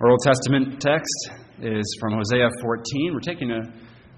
Our 0.00 0.10
Old 0.10 0.20
Testament 0.24 0.80
text 0.80 1.30
is 1.60 1.96
from 2.00 2.14
Hosea 2.14 2.48
14. 2.62 3.12
We're 3.12 3.20
taking 3.20 3.50
a 3.50 3.60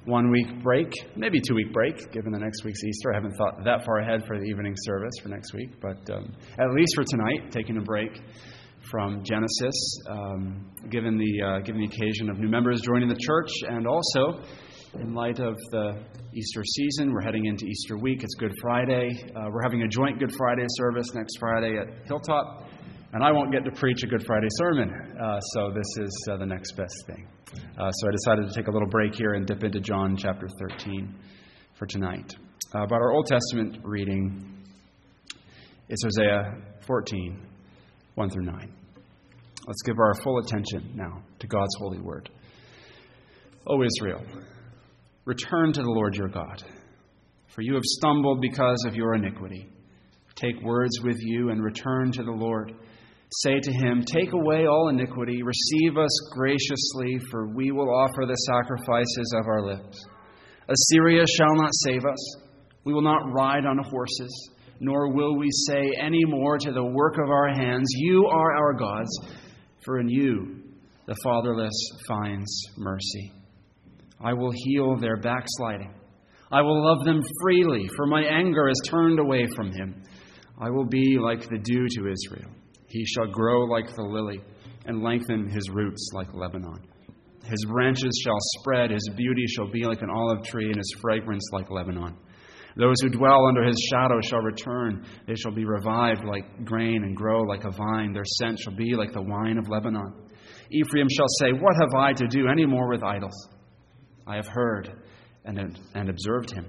one 0.04 0.30
week 0.30 0.62
break, 0.62 0.92
maybe 1.16 1.40
two 1.46 1.54
week 1.54 1.72
break, 1.72 2.12
given 2.12 2.32
the 2.32 2.38
next 2.38 2.64
week's 2.64 2.82
Easter. 2.84 3.12
I 3.12 3.16
haven't 3.16 3.34
thought 3.36 3.64
that 3.64 3.84
far 3.84 3.98
ahead 3.98 4.24
for 4.26 4.38
the 4.38 4.44
evening 4.44 4.74
service 4.76 5.12
for 5.22 5.28
next 5.30 5.52
week, 5.52 5.80
but 5.82 5.98
um, 6.14 6.32
at 6.58 6.70
least 6.74 6.94
for 6.94 7.04
tonight, 7.04 7.50
taking 7.50 7.76
a 7.76 7.82
break 7.82 8.20
from 8.90 9.24
Genesis, 9.24 9.74
um, 10.08 10.70
given, 10.90 11.18
the, 11.18 11.42
uh, 11.42 11.58
given 11.60 11.80
the 11.80 11.88
occasion 11.88 12.30
of 12.30 12.38
new 12.38 12.48
members 12.48 12.80
joining 12.80 13.08
the 13.08 13.18
church, 13.18 13.50
and 13.68 13.86
also 13.86 14.42
in 15.00 15.12
light 15.12 15.40
of 15.40 15.56
the 15.72 16.00
Easter 16.34 16.62
season. 16.64 17.12
We're 17.12 17.22
heading 17.22 17.46
into 17.46 17.66
Easter 17.66 17.98
week. 17.98 18.22
It's 18.22 18.34
Good 18.36 18.54
Friday. 18.60 19.10
Uh, 19.34 19.48
we're 19.50 19.62
having 19.62 19.82
a 19.82 19.88
joint 19.88 20.20
Good 20.20 20.32
Friday 20.36 20.66
service 20.68 21.08
next 21.14 21.36
Friday 21.40 21.76
at 21.78 22.06
Hilltop 22.06 22.68
and 23.14 23.22
I 23.22 23.30
won't 23.30 23.52
get 23.52 23.64
to 23.64 23.70
preach 23.70 24.02
a 24.02 24.08
Good 24.08 24.26
Friday 24.26 24.48
sermon, 24.58 24.90
uh, 24.90 25.38
so 25.54 25.70
this 25.72 26.04
is 26.04 26.28
uh, 26.32 26.36
the 26.36 26.46
next 26.46 26.72
best 26.72 27.06
thing. 27.06 27.28
Uh, 27.78 27.88
so 27.92 28.08
I 28.08 28.10
decided 28.10 28.48
to 28.48 28.54
take 28.54 28.66
a 28.66 28.72
little 28.72 28.88
break 28.88 29.14
here 29.14 29.34
and 29.34 29.46
dip 29.46 29.62
into 29.62 29.78
John 29.78 30.16
chapter 30.16 30.48
13 30.48 31.14
for 31.78 31.86
tonight. 31.86 32.34
Uh, 32.74 32.86
but 32.86 32.96
our 32.96 33.12
Old 33.12 33.26
Testament 33.26 33.78
reading 33.84 34.64
is 35.88 36.02
Hosea 36.02 36.56
14, 36.88 37.40
1 38.16 38.30
through 38.30 38.46
9. 38.46 38.74
Let's 39.68 39.82
give 39.82 39.96
our 40.00 40.14
full 40.14 40.38
attention 40.38 40.90
now 40.96 41.22
to 41.38 41.46
God's 41.46 41.76
holy 41.78 42.00
word. 42.00 42.28
O 43.68 43.80
Israel, 43.84 44.24
return 45.24 45.72
to 45.72 45.82
the 45.82 45.88
Lord 45.88 46.16
your 46.16 46.28
God, 46.28 46.64
for 47.46 47.62
you 47.62 47.74
have 47.74 47.84
stumbled 47.84 48.40
because 48.40 48.84
of 48.88 48.96
your 48.96 49.14
iniquity. 49.14 49.70
Take 50.34 50.60
words 50.62 50.98
with 51.04 51.18
you 51.20 51.50
and 51.50 51.62
return 51.62 52.10
to 52.10 52.24
the 52.24 52.32
Lord 52.32 52.74
Say 53.42 53.58
to 53.58 53.72
him, 53.72 54.04
Take 54.04 54.32
away 54.32 54.66
all 54.66 54.90
iniquity, 54.90 55.42
receive 55.42 55.98
us 55.98 56.30
graciously, 56.32 57.18
for 57.30 57.48
we 57.48 57.72
will 57.72 57.92
offer 57.92 58.26
the 58.26 58.34
sacrifices 58.34 59.34
of 59.40 59.46
our 59.46 59.66
lips. 59.66 60.06
Assyria 60.68 61.26
shall 61.26 61.56
not 61.56 61.70
save 61.84 62.04
us. 62.04 62.36
We 62.84 62.92
will 62.92 63.02
not 63.02 63.32
ride 63.32 63.66
on 63.66 63.78
horses, 63.78 64.50
nor 64.78 65.12
will 65.12 65.36
we 65.36 65.48
say 65.68 65.90
any 66.00 66.24
more 66.24 66.58
to 66.58 66.72
the 66.72 66.84
work 66.84 67.14
of 67.14 67.28
our 67.28 67.52
hands, 67.54 67.88
You 67.96 68.26
are 68.26 68.56
our 68.56 68.72
gods, 68.74 69.10
for 69.84 69.98
in 69.98 70.08
you 70.08 70.60
the 71.06 71.16
fatherless 71.24 71.74
finds 72.06 72.66
mercy. 72.76 73.32
I 74.22 74.32
will 74.32 74.52
heal 74.54 74.96
their 74.96 75.16
backsliding. 75.16 75.92
I 76.52 76.62
will 76.62 76.86
love 76.86 77.04
them 77.04 77.20
freely, 77.42 77.88
for 77.96 78.06
my 78.06 78.22
anger 78.22 78.68
is 78.68 78.80
turned 78.88 79.18
away 79.18 79.48
from 79.56 79.72
him. 79.72 80.04
I 80.60 80.70
will 80.70 80.86
be 80.86 81.18
like 81.18 81.48
the 81.48 81.58
dew 81.58 81.86
to 81.96 82.12
Israel 82.12 82.52
he 82.94 83.04
shall 83.04 83.26
grow 83.26 83.64
like 83.64 83.92
the 83.96 84.02
lily 84.02 84.40
and 84.86 85.02
lengthen 85.02 85.48
his 85.48 85.68
roots 85.68 86.10
like 86.14 86.32
Lebanon. 86.32 86.78
His 87.42 87.64
branches 87.68 88.22
shall 88.24 88.38
spread, 88.60 88.92
his 88.92 89.10
beauty 89.16 89.46
shall 89.48 89.68
be 89.68 89.82
like 89.82 90.00
an 90.00 90.10
olive 90.10 90.44
tree, 90.44 90.66
and 90.66 90.76
his 90.76 90.96
fragrance 91.00 91.44
like 91.52 91.70
Lebanon. 91.72 92.16
Those 92.76 92.94
who 93.02 93.08
dwell 93.08 93.46
under 93.48 93.64
his 93.64 93.76
shadow 93.90 94.20
shall 94.20 94.40
return. 94.40 95.04
They 95.26 95.34
shall 95.34 95.50
be 95.50 95.64
revived 95.64 96.24
like 96.24 96.64
grain 96.64 97.02
and 97.02 97.16
grow 97.16 97.42
like 97.42 97.64
a 97.64 97.70
vine. 97.70 98.12
Their 98.12 98.24
scent 98.24 98.60
shall 98.60 98.76
be 98.76 98.94
like 98.94 99.12
the 99.12 99.22
wine 99.22 99.58
of 99.58 99.68
Lebanon. 99.68 100.12
Ephraim 100.70 101.08
shall 101.08 101.28
say, 101.40 101.52
What 101.52 101.74
have 101.80 101.94
I 101.94 102.12
to 102.12 102.28
do 102.28 102.46
any 102.48 102.64
more 102.64 102.88
with 102.88 103.02
idols? 103.02 103.48
I 104.26 104.36
have 104.36 104.48
heard 104.48 105.02
and, 105.44 105.78
and 105.94 106.08
observed 106.08 106.52
him. 106.52 106.66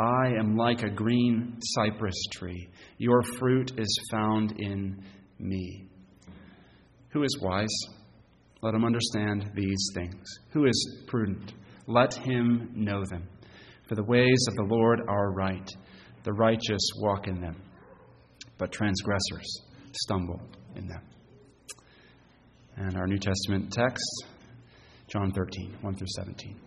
I 0.00 0.28
am 0.38 0.56
like 0.56 0.82
a 0.82 0.90
green 0.90 1.58
cypress 1.60 2.20
tree. 2.32 2.68
Your 2.98 3.22
fruit 3.22 3.72
is 3.78 3.98
found 4.10 4.54
in 4.60 5.02
me. 5.38 5.88
Who 7.10 7.22
is 7.22 7.38
wise? 7.40 7.66
Let 8.60 8.74
him 8.74 8.84
understand 8.84 9.50
these 9.54 9.90
things. 9.94 10.24
Who 10.50 10.66
is 10.66 11.04
prudent? 11.06 11.52
Let 11.86 12.14
him 12.14 12.72
know 12.74 13.04
them. 13.04 13.28
For 13.88 13.94
the 13.94 14.04
ways 14.04 14.44
of 14.48 14.56
the 14.56 14.74
Lord 14.74 15.00
are 15.08 15.32
right, 15.32 15.68
the 16.24 16.32
righteous 16.32 16.90
walk 16.98 17.28
in 17.28 17.40
them, 17.40 17.56
but 18.58 18.72
transgressors 18.72 19.62
stumble 20.04 20.40
in 20.76 20.86
them. 20.86 21.02
And 22.76 22.96
our 22.96 23.06
New 23.06 23.18
Testament 23.18 23.72
text, 23.72 24.04
John 25.08 25.32
13, 25.32 25.78
1 25.80 25.94
through 25.96 26.06
17. 26.16 26.60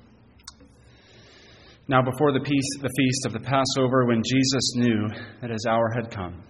Now, 1.88 2.02
before 2.02 2.32
the, 2.32 2.40
peace, 2.40 2.68
the 2.82 2.90
feast 2.98 3.26
of 3.26 3.34
the 3.34 3.40
Passover, 3.40 4.06
when 4.06 4.24
Jesus 4.24 4.76
knew 4.76 5.08
that 5.42 5.50
his 5.52 5.66
hour 5.70 5.92
had 5.94 6.10
come, 6.10 6.44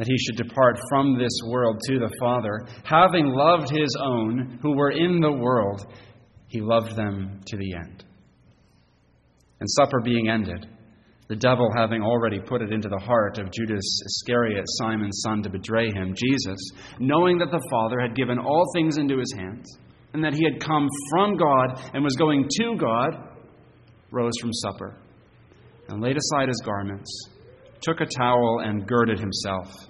that 0.00 0.06
he 0.06 0.16
should 0.16 0.36
depart 0.36 0.78
from 0.88 1.18
this 1.18 1.42
world 1.46 1.78
to 1.86 1.98
the 1.98 2.10
Father, 2.18 2.66
having 2.84 3.26
loved 3.26 3.68
his 3.68 3.94
own 4.02 4.58
who 4.62 4.74
were 4.74 4.92
in 4.92 5.20
the 5.20 5.30
world, 5.30 5.92
he 6.48 6.62
loved 6.62 6.96
them 6.96 7.38
to 7.46 7.58
the 7.58 7.74
end. 7.74 8.02
And 9.60 9.68
supper 9.68 10.00
being 10.02 10.30
ended, 10.30 10.66
the 11.28 11.36
devil 11.36 11.68
having 11.76 12.00
already 12.00 12.40
put 12.40 12.62
it 12.62 12.72
into 12.72 12.88
the 12.88 13.04
heart 13.04 13.36
of 13.36 13.52
Judas 13.52 13.84
Iscariot, 14.06 14.64
Simon's 14.78 15.20
son, 15.22 15.42
to 15.42 15.50
betray 15.50 15.92
him, 15.92 16.14
Jesus, 16.16 16.58
knowing 16.98 17.36
that 17.36 17.50
the 17.50 17.68
Father 17.70 18.00
had 18.00 18.16
given 18.16 18.38
all 18.38 18.64
things 18.74 18.96
into 18.96 19.18
his 19.18 19.34
hands, 19.36 19.66
and 20.14 20.24
that 20.24 20.32
he 20.32 20.46
had 20.50 20.64
come 20.64 20.88
from 21.10 21.36
God 21.36 21.78
and 21.92 22.02
was 22.02 22.16
going 22.16 22.48
to 22.48 22.74
God, 22.78 23.36
rose 24.10 24.32
from 24.40 24.50
supper, 24.54 24.96
and 25.90 26.02
laid 26.02 26.16
aside 26.16 26.48
his 26.48 26.62
garments, 26.64 27.28
took 27.82 28.00
a 28.00 28.06
towel, 28.06 28.60
and 28.64 28.86
girded 28.86 29.18
himself. 29.18 29.89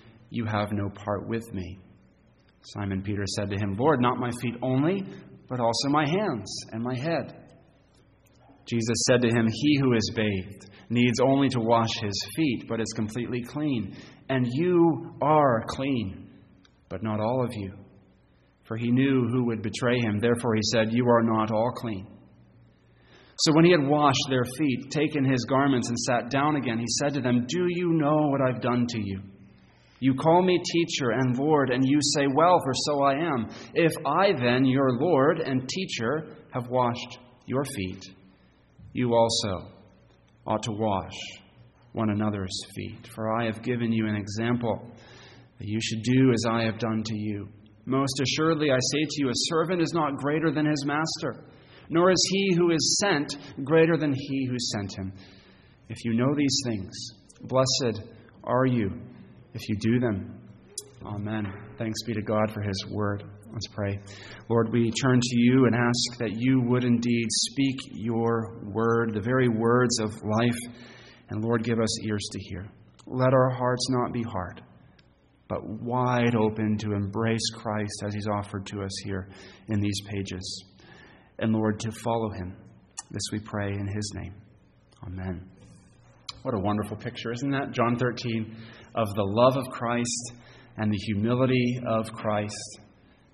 you 0.31 0.45
have 0.45 0.71
no 0.71 0.89
part 0.89 1.27
with 1.27 1.53
me. 1.53 1.77
Simon 2.63 3.03
Peter 3.03 3.25
said 3.35 3.49
to 3.49 3.57
him, 3.57 3.75
Lord, 3.77 4.01
not 4.01 4.17
my 4.17 4.31
feet 4.41 4.55
only, 4.61 5.03
but 5.47 5.59
also 5.59 5.89
my 5.89 6.07
hands 6.07 6.49
and 6.71 6.81
my 6.81 6.97
head. 6.97 7.35
Jesus 8.65 9.03
said 9.07 9.21
to 9.21 9.27
him, 9.27 9.47
He 9.51 9.79
who 9.79 9.93
is 9.93 10.11
bathed 10.15 10.69
needs 10.89 11.19
only 11.19 11.49
to 11.49 11.59
wash 11.59 11.89
his 12.01 12.27
feet, 12.35 12.65
but 12.69 12.79
is 12.79 12.93
completely 12.95 13.41
clean. 13.43 13.95
And 14.29 14.47
you 14.49 15.15
are 15.21 15.63
clean, 15.67 16.29
but 16.87 17.03
not 17.03 17.19
all 17.19 17.43
of 17.43 17.51
you. 17.53 17.73
For 18.63 18.77
he 18.77 18.91
knew 18.91 19.27
who 19.29 19.45
would 19.45 19.61
betray 19.61 19.99
him. 19.99 20.19
Therefore 20.19 20.55
he 20.55 20.61
said, 20.71 20.93
You 20.93 21.09
are 21.09 21.23
not 21.23 21.51
all 21.51 21.71
clean. 21.75 22.07
So 23.39 23.53
when 23.53 23.65
he 23.65 23.71
had 23.71 23.85
washed 23.85 24.27
their 24.29 24.45
feet, 24.45 24.91
taken 24.91 25.25
his 25.25 25.43
garments, 25.45 25.89
and 25.89 25.97
sat 25.97 26.29
down 26.29 26.55
again, 26.55 26.77
he 26.77 26.85
said 27.01 27.15
to 27.15 27.21
them, 27.21 27.45
Do 27.49 27.65
you 27.67 27.93
know 27.93 28.27
what 28.27 28.39
I've 28.39 28.61
done 28.61 28.85
to 28.87 28.99
you? 28.99 29.19
You 30.01 30.15
call 30.15 30.41
me 30.41 30.57
teacher 30.57 31.11
and 31.11 31.37
Lord, 31.37 31.69
and 31.69 31.83
you 31.85 31.99
say, 32.15 32.25
Well, 32.33 32.59
for 32.63 32.73
so 32.73 33.03
I 33.03 33.13
am. 33.13 33.47
If 33.75 33.91
I 34.03 34.33
then, 34.33 34.65
your 34.65 34.97
Lord 34.99 35.39
and 35.39 35.69
teacher, 35.69 36.37
have 36.51 36.67
washed 36.69 37.19
your 37.45 37.63
feet, 37.63 38.03
you 38.93 39.13
also 39.13 39.69
ought 40.47 40.63
to 40.63 40.71
wash 40.71 41.13
one 41.93 42.09
another's 42.09 42.59
feet. 42.75 43.07
For 43.13 43.31
I 43.31 43.45
have 43.45 43.61
given 43.61 43.91
you 43.93 44.07
an 44.07 44.15
example 44.15 44.91
that 45.59 45.67
you 45.67 45.79
should 45.79 46.01
do 46.01 46.31
as 46.33 46.45
I 46.49 46.63
have 46.63 46.79
done 46.79 47.03
to 47.05 47.15
you. 47.15 47.47
Most 47.85 48.19
assuredly, 48.23 48.71
I 48.71 48.79
say 48.79 49.03
to 49.07 49.21
you, 49.21 49.29
a 49.29 49.33
servant 49.51 49.83
is 49.83 49.93
not 49.93 50.17
greater 50.17 50.51
than 50.51 50.65
his 50.65 50.83
master, 50.83 51.43
nor 51.91 52.09
is 52.09 52.29
he 52.31 52.55
who 52.57 52.71
is 52.71 52.97
sent 52.99 53.37
greater 53.63 53.97
than 53.97 54.13
he 54.17 54.47
who 54.47 54.57
sent 54.57 54.97
him. 54.97 55.13
If 55.89 56.03
you 56.05 56.15
know 56.15 56.33
these 56.35 56.59
things, 56.65 56.91
blessed 57.43 58.01
are 58.43 58.65
you 58.65 58.99
if 59.53 59.67
you 59.69 59.75
do 59.79 59.99
them. 59.99 60.41
Amen. 61.05 61.51
Thanks 61.77 62.03
be 62.03 62.13
to 62.13 62.21
God 62.21 62.51
for 62.53 62.61
His 62.61 62.85
word. 62.89 63.23
Let's 63.51 63.67
pray. 63.67 63.99
Lord, 64.49 64.71
we 64.71 64.91
turn 64.91 65.19
to 65.21 65.35
you 65.37 65.65
and 65.65 65.75
ask 65.75 66.19
that 66.19 66.31
you 66.33 66.61
would 66.61 66.83
indeed 66.83 67.27
speak 67.29 67.75
your 67.91 68.59
word, 68.63 69.13
the 69.13 69.21
very 69.21 69.49
words 69.49 69.99
of 69.99 70.11
life. 70.23 70.57
And 71.29 71.43
Lord, 71.43 71.63
give 71.63 71.79
us 71.79 72.05
ears 72.05 72.25
to 72.31 72.39
hear. 72.39 72.65
Let 73.07 73.33
our 73.33 73.49
hearts 73.49 73.87
not 73.89 74.13
be 74.13 74.23
hard, 74.23 74.61
but 75.49 75.65
wide 75.65 76.35
open 76.35 76.77
to 76.77 76.93
embrace 76.93 77.49
Christ 77.55 78.03
as 78.05 78.13
He's 78.13 78.27
offered 78.27 78.65
to 78.67 78.83
us 78.83 78.97
here 79.03 79.27
in 79.67 79.81
these 79.81 79.99
pages. 80.07 80.65
And 81.39 81.51
Lord, 81.51 81.79
to 81.81 81.91
follow 81.91 82.29
Him. 82.29 82.55
This 83.09 83.23
we 83.33 83.39
pray 83.39 83.71
in 83.71 83.87
His 83.87 84.13
name. 84.15 84.35
Amen. 85.05 85.49
What 86.43 86.55
a 86.55 86.59
wonderful 86.59 86.97
picture, 86.97 87.31
isn't 87.31 87.51
that? 87.51 87.71
John 87.71 87.97
13 87.97 88.55
of 88.95 89.07
the 89.13 89.23
love 89.23 89.57
of 89.57 89.71
Christ 89.71 90.33
and 90.75 90.91
the 90.91 90.97
humility 90.97 91.79
of 91.87 92.11
Christ 92.13 92.79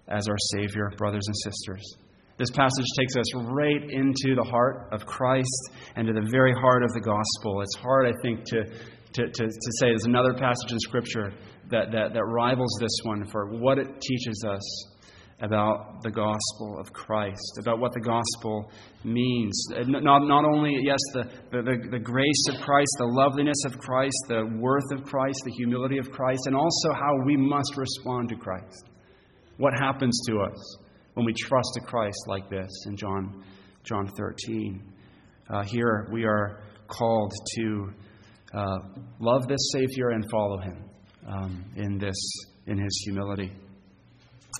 as 0.09 0.27
our 0.27 0.35
Savior, 0.53 0.91
brothers 0.97 1.23
and 1.25 1.35
sisters. 1.37 1.95
This 2.37 2.51
passage 2.51 2.85
takes 2.99 3.15
us 3.15 3.33
right 3.35 3.81
into 3.89 4.35
the 4.35 4.43
heart 4.43 4.89
of 4.91 5.05
Christ 5.05 5.71
and 5.95 6.05
to 6.05 6.13
the 6.13 6.27
very 6.29 6.51
heart 6.53 6.83
of 6.83 6.91
the 6.91 6.99
gospel. 6.99 7.61
It's 7.61 7.77
hard, 7.77 8.07
I 8.07 8.21
think, 8.21 8.43
to, 8.47 8.65
to, 8.65 9.23
to, 9.25 9.45
to 9.45 9.71
say 9.79 9.87
there's 9.87 10.03
another 10.03 10.33
passage 10.33 10.71
in 10.71 10.79
Scripture 10.79 11.31
that, 11.71 11.93
that, 11.93 12.13
that 12.13 12.23
rivals 12.25 12.77
this 12.81 12.99
one 13.03 13.25
for 13.31 13.57
what 13.57 13.79
it 13.79 13.87
teaches 14.01 14.43
us 14.45 14.85
about 15.39 16.01
the 16.01 16.09
gospel 16.09 16.79
of 16.79 16.91
Christ, 16.93 17.59
about 17.59 17.79
what 17.79 17.93
the 17.93 17.99
gospel 17.99 18.71
means. 19.03 19.67
Not, 19.85 20.25
not 20.25 20.45
only, 20.45 20.75
yes, 20.81 20.97
the, 21.13 21.23
the, 21.51 21.89
the 21.91 21.99
grace 21.99 22.43
of 22.49 22.59
Christ, 22.61 22.89
the 22.97 23.05
loveliness 23.05 23.63
of 23.65 23.77
Christ, 23.77 24.17
the 24.27 24.57
worth 24.59 24.91
of 24.91 25.03
Christ, 25.03 25.39
the 25.45 25.51
humility 25.51 25.99
of 25.99 26.09
Christ, 26.11 26.41
and 26.47 26.55
also 26.55 26.91
how 26.93 27.13
we 27.25 27.37
must 27.37 27.77
respond 27.77 28.29
to 28.29 28.35
Christ. 28.35 28.89
What 29.57 29.73
happens 29.79 30.19
to 30.27 30.39
us 30.39 30.77
when 31.13 31.25
we 31.25 31.33
trust 31.33 31.77
a 31.77 31.85
Christ 31.85 32.19
like 32.27 32.49
this 32.49 32.69
in 32.87 32.97
John, 32.97 33.43
John 33.83 34.11
13. 34.17 34.93
Uh, 35.49 35.63
here 35.63 36.07
we 36.11 36.25
are 36.25 36.63
called 36.87 37.31
to 37.55 37.89
uh, 38.53 38.77
love 39.19 39.47
this 39.47 39.71
Savior 39.71 40.09
and 40.09 40.25
follow 40.31 40.59
him 40.59 40.89
um, 41.27 41.65
in, 41.75 41.97
this, 41.97 42.15
in 42.65 42.77
his 42.77 43.01
humility. 43.05 43.51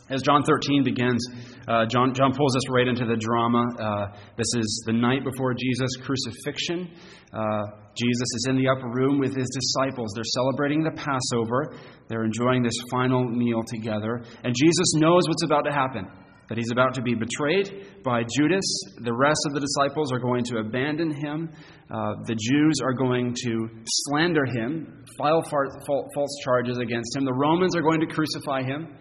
As 0.10 0.22
John 0.22 0.44
13 0.44 0.84
begins, 0.84 1.20
uh, 1.68 1.86
John, 1.86 2.14
John 2.14 2.34
pulls 2.34 2.56
us 2.56 2.70
right 2.70 2.88
into 2.88 3.06
the 3.06 3.18
drama. 3.18 3.66
Uh, 3.78 4.18
this 4.38 4.48
is 4.56 4.84
the 4.86 4.94
night 4.94 5.24
before 5.24 5.54
Jesus' 5.54 5.98
crucifixion. 6.02 6.90
Uh, 7.34 7.64
Jesus 7.96 8.30
is 8.36 8.46
in 8.50 8.56
the 8.56 8.70
upper 8.70 8.88
room 8.88 9.20
with 9.20 9.36
his 9.36 9.50
disciples. 9.50 10.12
They're 10.16 10.24
celebrating 10.24 10.84
the 10.84 10.92
Passover. 10.92 11.76
They're 12.08 12.24
enjoying 12.24 12.64
this 12.64 12.78
final 12.90 13.26
meal 13.26 13.64
together. 13.68 14.24
And 14.44 14.56
Jesus 14.56 14.94
knows 14.96 15.24
what's 15.28 15.44
about 15.44 15.64
to 15.64 15.74
happen 15.74 16.08
that 16.50 16.58
he's 16.58 16.72
about 16.72 16.94
to 16.94 17.02
be 17.02 17.14
betrayed 17.14 18.02
by 18.04 18.24
Judas. 18.38 18.64
The 19.04 19.14
rest 19.14 19.40
of 19.48 19.54
the 19.54 19.60
disciples 19.60 20.14
are 20.14 20.20
going 20.20 20.46
to 20.46 20.60
abandon 20.60 21.12
him. 21.12 21.50
Uh, 21.92 22.24
the 22.26 22.36
Jews 22.36 22.80
are 22.84 22.94
going 22.94 23.36
to 23.44 23.68
slander 23.86 24.46
him, 24.46 25.04
file 25.18 25.44
false 25.44 26.40
charges 26.44 26.78
against 26.78 27.16
him. 27.16 27.26
The 27.26 27.34
Romans 27.34 27.76
are 27.76 27.82
going 27.82 28.00
to 28.00 28.08
crucify 28.08 28.64
him. 28.64 28.96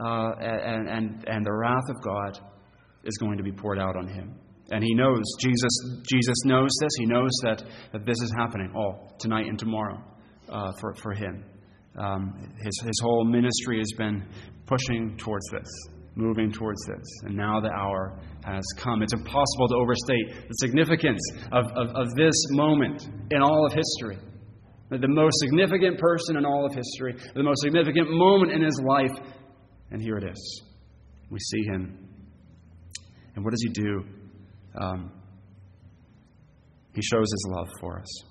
Uh, 0.00 0.32
and, 0.40 0.88
and, 0.88 1.24
and 1.28 1.44
the 1.44 1.52
wrath 1.52 1.88
of 1.88 1.96
God 2.02 2.38
is 3.04 3.16
going 3.18 3.36
to 3.36 3.42
be 3.42 3.52
poured 3.52 3.78
out 3.78 3.96
on 3.96 4.06
him. 4.06 4.34
And 4.70 4.84
he 4.84 4.94
knows, 4.94 5.22
Jesus, 5.40 6.02
Jesus 6.08 6.36
knows 6.44 6.70
this. 6.80 6.90
He 6.98 7.06
knows 7.06 7.30
that, 7.42 7.62
that 7.92 8.04
this 8.04 8.20
is 8.22 8.32
happening 8.36 8.70
all 8.76 9.16
tonight 9.18 9.46
and 9.46 9.58
tomorrow 9.58 9.98
uh, 10.48 10.72
for, 10.80 10.94
for 11.02 11.12
him. 11.12 11.44
Um, 11.98 12.52
his, 12.62 12.80
his 12.84 13.00
whole 13.02 13.24
ministry 13.24 13.78
has 13.78 13.92
been 13.96 14.24
pushing 14.66 15.16
towards 15.16 15.46
this 15.50 15.68
moving 16.18 16.50
towards 16.50 16.84
this. 16.84 17.06
And 17.22 17.36
now 17.36 17.60
the 17.60 17.70
hour 17.70 18.18
has 18.44 18.64
come. 18.76 19.02
It's 19.02 19.14
impossible 19.14 19.68
to 19.68 19.76
overstate 19.76 20.48
the 20.48 20.54
significance 20.54 21.20
of, 21.52 21.64
of, 21.76 21.88
of 21.94 22.14
this 22.16 22.34
moment 22.50 23.08
in 23.30 23.40
all 23.40 23.64
of 23.64 23.72
history. 23.72 24.18
The 24.90 25.06
most 25.06 25.38
significant 25.40 25.98
person 25.98 26.36
in 26.36 26.44
all 26.44 26.66
of 26.66 26.74
history, 26.74 27.14
the 27.34 27.42
most 27.42 27.60
significant 27.62 28.10
moment 28.10 28.52
in 28.52 28.62
his 28.62 28.80
life. 28.84 29.12
And 29.90 30.02
here 30.02 30.16
it 30.16 30.24
is. 30.24 30.62
We 31.30 31.38
see 31.38 31.62
him. 31.64 32.08
And 33.34 33.44
what 33.44 33.52
does 33.52 33.62
he 33.62 33.70
do? 33.70 34.04
Um, 34.80 35.12
he 36.94 37.02
shows 37.02 37.26
his 37.30 37.46
love 37.56 37.68
for 37.80 37.98
us. 37.98 38.24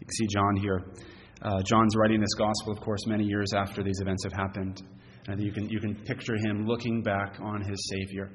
You 0.00 0.06
can 0.06 0.10
see 0.10 0.26
John 0.26 0.56
here. 0.56 0.82
Uh, 1.42 1.62
John's 1.62 1.94
writing 1.96 2.20
this 2.20 2.34
gospel, 2.34 2.72
of 2.72 2.80
course, 2.80 3.06
many 3.06 3.24
years 3.24 3.52
after 3.54 3.82
these 3.82 4.00
events 4.00 4.24
have 4.24 4.32
happened. 4.32 4.82
And 5.28 5.42
you 5.42 5.52
can, 5.52 5.68
you 5.68 5.80
can 5.80 5.94
picture 5.94 6.36
him 6.36 6.66
looking 6.66 7.02
back 7.02 7.36
on 7.40 7.62
his 7.62 7.90
Savior, 7.90 8.30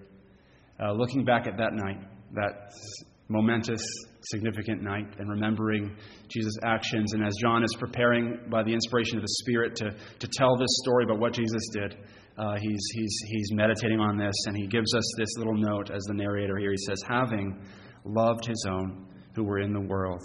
uh, 0.81 0.91
looking 0.93 1.23
back 1.23 1.47
at 1.47 1.57
that 1.57 1.73
night, 1.73 1.97
that 2.33 2.71
momentous, 3.29 3.81
significant 4.23 4.83
night, 4.83 5.15
and 5.17 5.29
remembering 5.29 5.95
Jesus' 6.27 6.57
actions. 6.63 7.13
And 7.13 7.25
as 7.25 7.33
John 7.41 7.63
is 7.63 7.75
preparing 7.79 8.39
by 8.49 8.63
the 8.63 8.73
inspiration 8.73 9.17
of 9.17 9.23
the 9.23 9.35
Spirit 9.41 9.75
to, 9.77 9.91
to 9.91 10.27
tell 10.37 10.57
this 10.57 10.69
story 10.83 11.05
about 11.05 11.19
what 11.19 11.33
Jesus 11.33 11.61
did, 11.73 11.95
uh, 12.37 12.55
he's, 12.59 12.81
he's, 12.93 13.17
he's 13.27 13.51
meditating 13.51 13.99
on 13.99 14.17
this, 14.17 14.35
and 14.47 14.55
he 14.55 14.67
gives 14.67 14.93
us 14.95 15.03
this 15.17 15.29
little 15.37 15.55
note 15.55 15.89
as 15.91 16.01
the 16.03 16.13
narrator 16.13 16.57
here. 16.57 16.71
He 16.71 16.77
says, 16.77 17.01
Having 17.07 17.61
loved 18.05 18.45
his 18.45 18.65
own 18.69 19.05
who 19.35 19.43
were 19.43 19.59
in 19.59 19.73
the 19.73 19.81
world, 19.81 20.21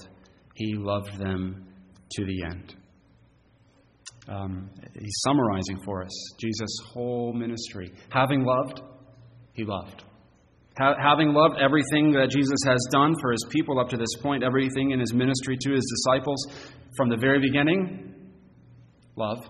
he 0.55 0.75
loved 0.75 1.19
them 1.19 1.67
to 2.13 2.25
the 2.25 2.45
end. 2.45 2.75
Um, 4.29 4.71
he's 4.99 5.21
summarizing 5.25 5.79
for 5.85 6.03
us 6.03 6.35
Jesus' 6.41 6.77
whole 6.93 7.33
ministry. 7.33 7.93
Having 8.11 8.45
loved, 8.45 8.81
he 9.53 9.65
loved. 9.65 10.05
Ha- 10.79 10.97
having 11.01 11.33
loved 11.33 11.57
everything 11.61 12.13
that 12.13 12.31
Jesus 12.31 12.59
has 12.67 12.85
done 12.91 13.15
for 13.21 13.31
his 13.31 13.47
people 13.51 13.79
up 13.79 13.89
to 13.91 13.97
this 13.97 14.15
point, 14.21 14.43
everything 14.43 14.91
in 14.91 15.01
his 15.01 15.15
ministry 15.15 15.57
to 15.61 15.73
his 15.73 15.85
disciples 15.97 16.45
from 16.97 17.09
the 17.09 17.17
very 17.17 17.41
beginning, 17.41 18.15
love. 19.17 19.49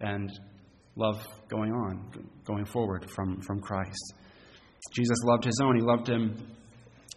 And 0.00 0.30
love 0.96 1.26
going 1.48 1.72
on, 1.72 2.10
going 2.46 2.64
forward 2.64 3.08
from, 3.10 3.40
from 3.42 3.60
Christ. 3.60 4.14
Jesus 4.94 5.16
loved 5.24 5.44
his 5.44 5.58
own. 5.62 5.76
He 5.76 5.82
loved 5.82 6.08
him. 6.08 6.36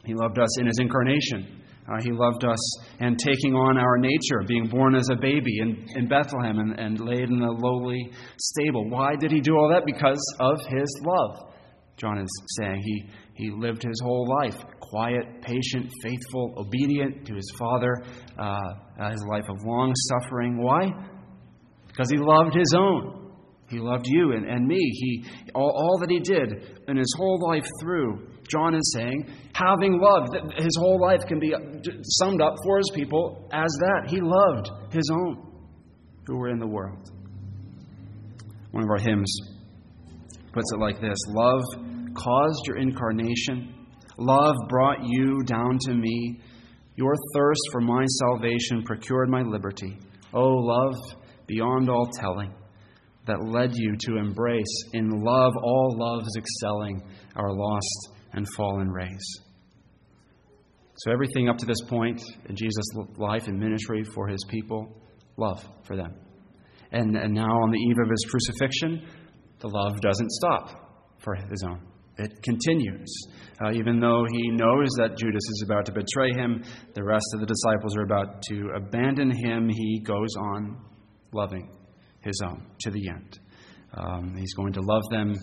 He 0.06 0.14
loved 0.14 0.40
us 0.40 0.60
in 0.60 0.68
his 0.68 0.78
incarnation. 0.80 1.62
Uh, 1.88 2.02
he 2.02 2.12
loved 2.12 2.44
us 2.44 2.80
and 3.00 3.18
taking 3.20 3.54
on 3.54 3.78
our 3.78 3.98
nature, 3.98 4.42
being 4.48 4.68
born 4.68 4.96
as 4.96 5.08
a 5.12 5.16
baby 5.16 5.60
in, 5.60 5.86
in 5.96 6.08
Bethlehem 6.08 6.58
and, 6.58 6.80
and 6.80 7.00
laid 7.00 7.30
in 7.30 7.42
a 7.42 7.52
lowly 7.52 8.12
stable. 8.38 8.90
Why 8.90 9.16
did 9.16 9.32
he 9.32 9.40
do 9.40 9.56
all 9.56 9.70
that? 9.70 9.86
Because 9.86 10.22
of 10.40 10.60
his 10.68 11.02
love. 11.06 11.52
John 11.98 12.18
is 12.18 12.30
saying 12.60 12.82
he, 12.84 13.10
he 13.36 13.52
lived 13.52 13.84
his 13.84 14.00
whole 14.04 14.28
life 14.42 14.58
quiet, 14.82 15.42
patient, 15.42 15.92
faithful, 16.02 16.54
obedient 16.58 17.26
to 17.26 17.36
his 17.36 17.52
Father, 17.58 18.04
uh, 18.38 19.10
his 19.12 19.24
life 19.30 19.46
of 19.50 19.58
long 19.66 19.94
suffering. 20.10 20.62
Why? 20.62 20.92
Because 21.88 22.10
he 22.10 22.18
loved 22.18 22.56
his 22.56 22.74
own. 22.78 23.25
He 23.70 23.80
loved 23.80 24.06
you 24.08 24.34
and, 24.34 24.46
and 24.46 24.68
me. 24.68 24.78
He, 24.78 25.26
all, 25.56 25.72
all 25.76 25.98
that 26.00 26.10
he 26.10 26.20
did 26.20 26.80
in 26.88 26.98
his 26.98 27.14
whole 27.18 27.40
life 27.50 27.66
through 27.82 28.28
John 28.50 28.76
is 28.76 28.94
saying, 28.94 29.28
having 29.54 30.00
loved, 30.00 30.54
his 30.58 30.76
whole 30.78 31.02
life 31.02 31.22
can 31.28 31.40
be 31.40 31.54
uh, 31.54 31.60
summed 32.04 32.42
up 32.42 32.54
for 32.64 32.78
his 32.78 32.92
people 32.94 33.50
as 33.52 33.70
that. 33.80 34.08
He 34.08 34.20
loved 34.22 34.94
his 34.94 35.10
own 35.12 35.52
who 36.28 36.38
were 36.38 36.50
in 36.50 36.60
the 36.60 36.68
world. 36.68 37.10
One 38.72 38.84
of 38.84 38.90
our 38.90 39.00
hymns 39.00 39.34
puts 40.54 40.72
it 40.74 40.80
like 40.80 41.02
this 41.02 41.18
Love 41.30 41.64
caused 42.14 42.68
your 42.68 42.78
incarnation, 42.78 43.88
love 44.18 44.56
brought 44.70 45.00
you 45.04 45.42
down 45.46 45.78
to 45.82 45.94
me. 45.94 46.42
Your 46.98 47.14
thirst 47.36 47.62
for 47.74 47.82
my 47.82 48.06
salvation 48.06 48.84
procured 48.86 49.30
my 49.30 49.42
liberty. 49.42 49.98
Oh, 50.34 50.48
love 50.48 50.96
beyond 51.46 51.90
all 51.90 52.10
telling 52.20 52.54
that 53.26 53.44
led 53.44 53.72
you 53.74 53.96
to 53.98 54.18
embrace 54.18 54.84
in 54.94 55.10
love 55.10 55.54
all 55.62 55.96
loves 55.98 56.30
excelling 56.38 57.02
our 57.36 57.52
lost 57.52 58.10
and 58.34 58.46
fallen 58.56 58.90
race. 58.90 59.40
So, 60.98 61.12
everything 61.12 61.50
up 61.50 61.58
to 61.58 61.66
this 61.66 61.82
point 61.88 62.22
in 62.48 62.56
Jesus' 62.56 62.86
life 63.18 63.48
and 63.48 63.60
ministry 63.60 64.04
for 64.04 64.28
his 64.28 64.44
people, 64.50 65.02
love 65.38 65.68
for 65.84 65.98
them. 65.98 66.14
And, 66.92 67.18
and 67.18 67.34
now, 67.34 67.50
on 67.50 67.72
the 67.72 67.78
eve 67.78 67.98
of 68.04 68.10
his 68.10 68.26
crucifixion, 68.30 69.06
the 69.60 69.68
love 69.68 70.00
doesn't 70.00 70.32
stop 70.32 71.18
for 71.20 71.36
his 71.36 71.64
own. 71.68 71.82
It 72.18 72.42
continues. 72.44 73.14
Uh, 73.62 73.74
even 73.74 74.00
though 74.00 74.26
he 74.32 74.52
knows 74.52 74.88
that 74.98 75.18
Judas 75.18 75.44
is 75.44 75.64
about 75.66 75.86
to 75.88 75.92
betray 75.92 76.32
him, 76.32 76.64
the 76.94 77.04
rest 77.04 77.26
of 77.34 77.42
the 77.42 77.46
disciples 77.46 77.98
are 77.98 78.04
about 78.04 78.42
to 78.44 78.70
abandon 78.78 79.32
him, 79.32 79.68
he 79.68 80.00
goes 80.00 80.30
on 80.40 80.78
loving 81.34 81.75
his 82.26 82.42
own 82.46 82.66
to 82.82 82.92
the 82.92 83.10
end. 83.10 83.40
Um, 83.94 84.36
he's 84.38 84.54
going 84.54 84.74
to 84.74 84.82
love 84.82 85.04
them 85.10 85.36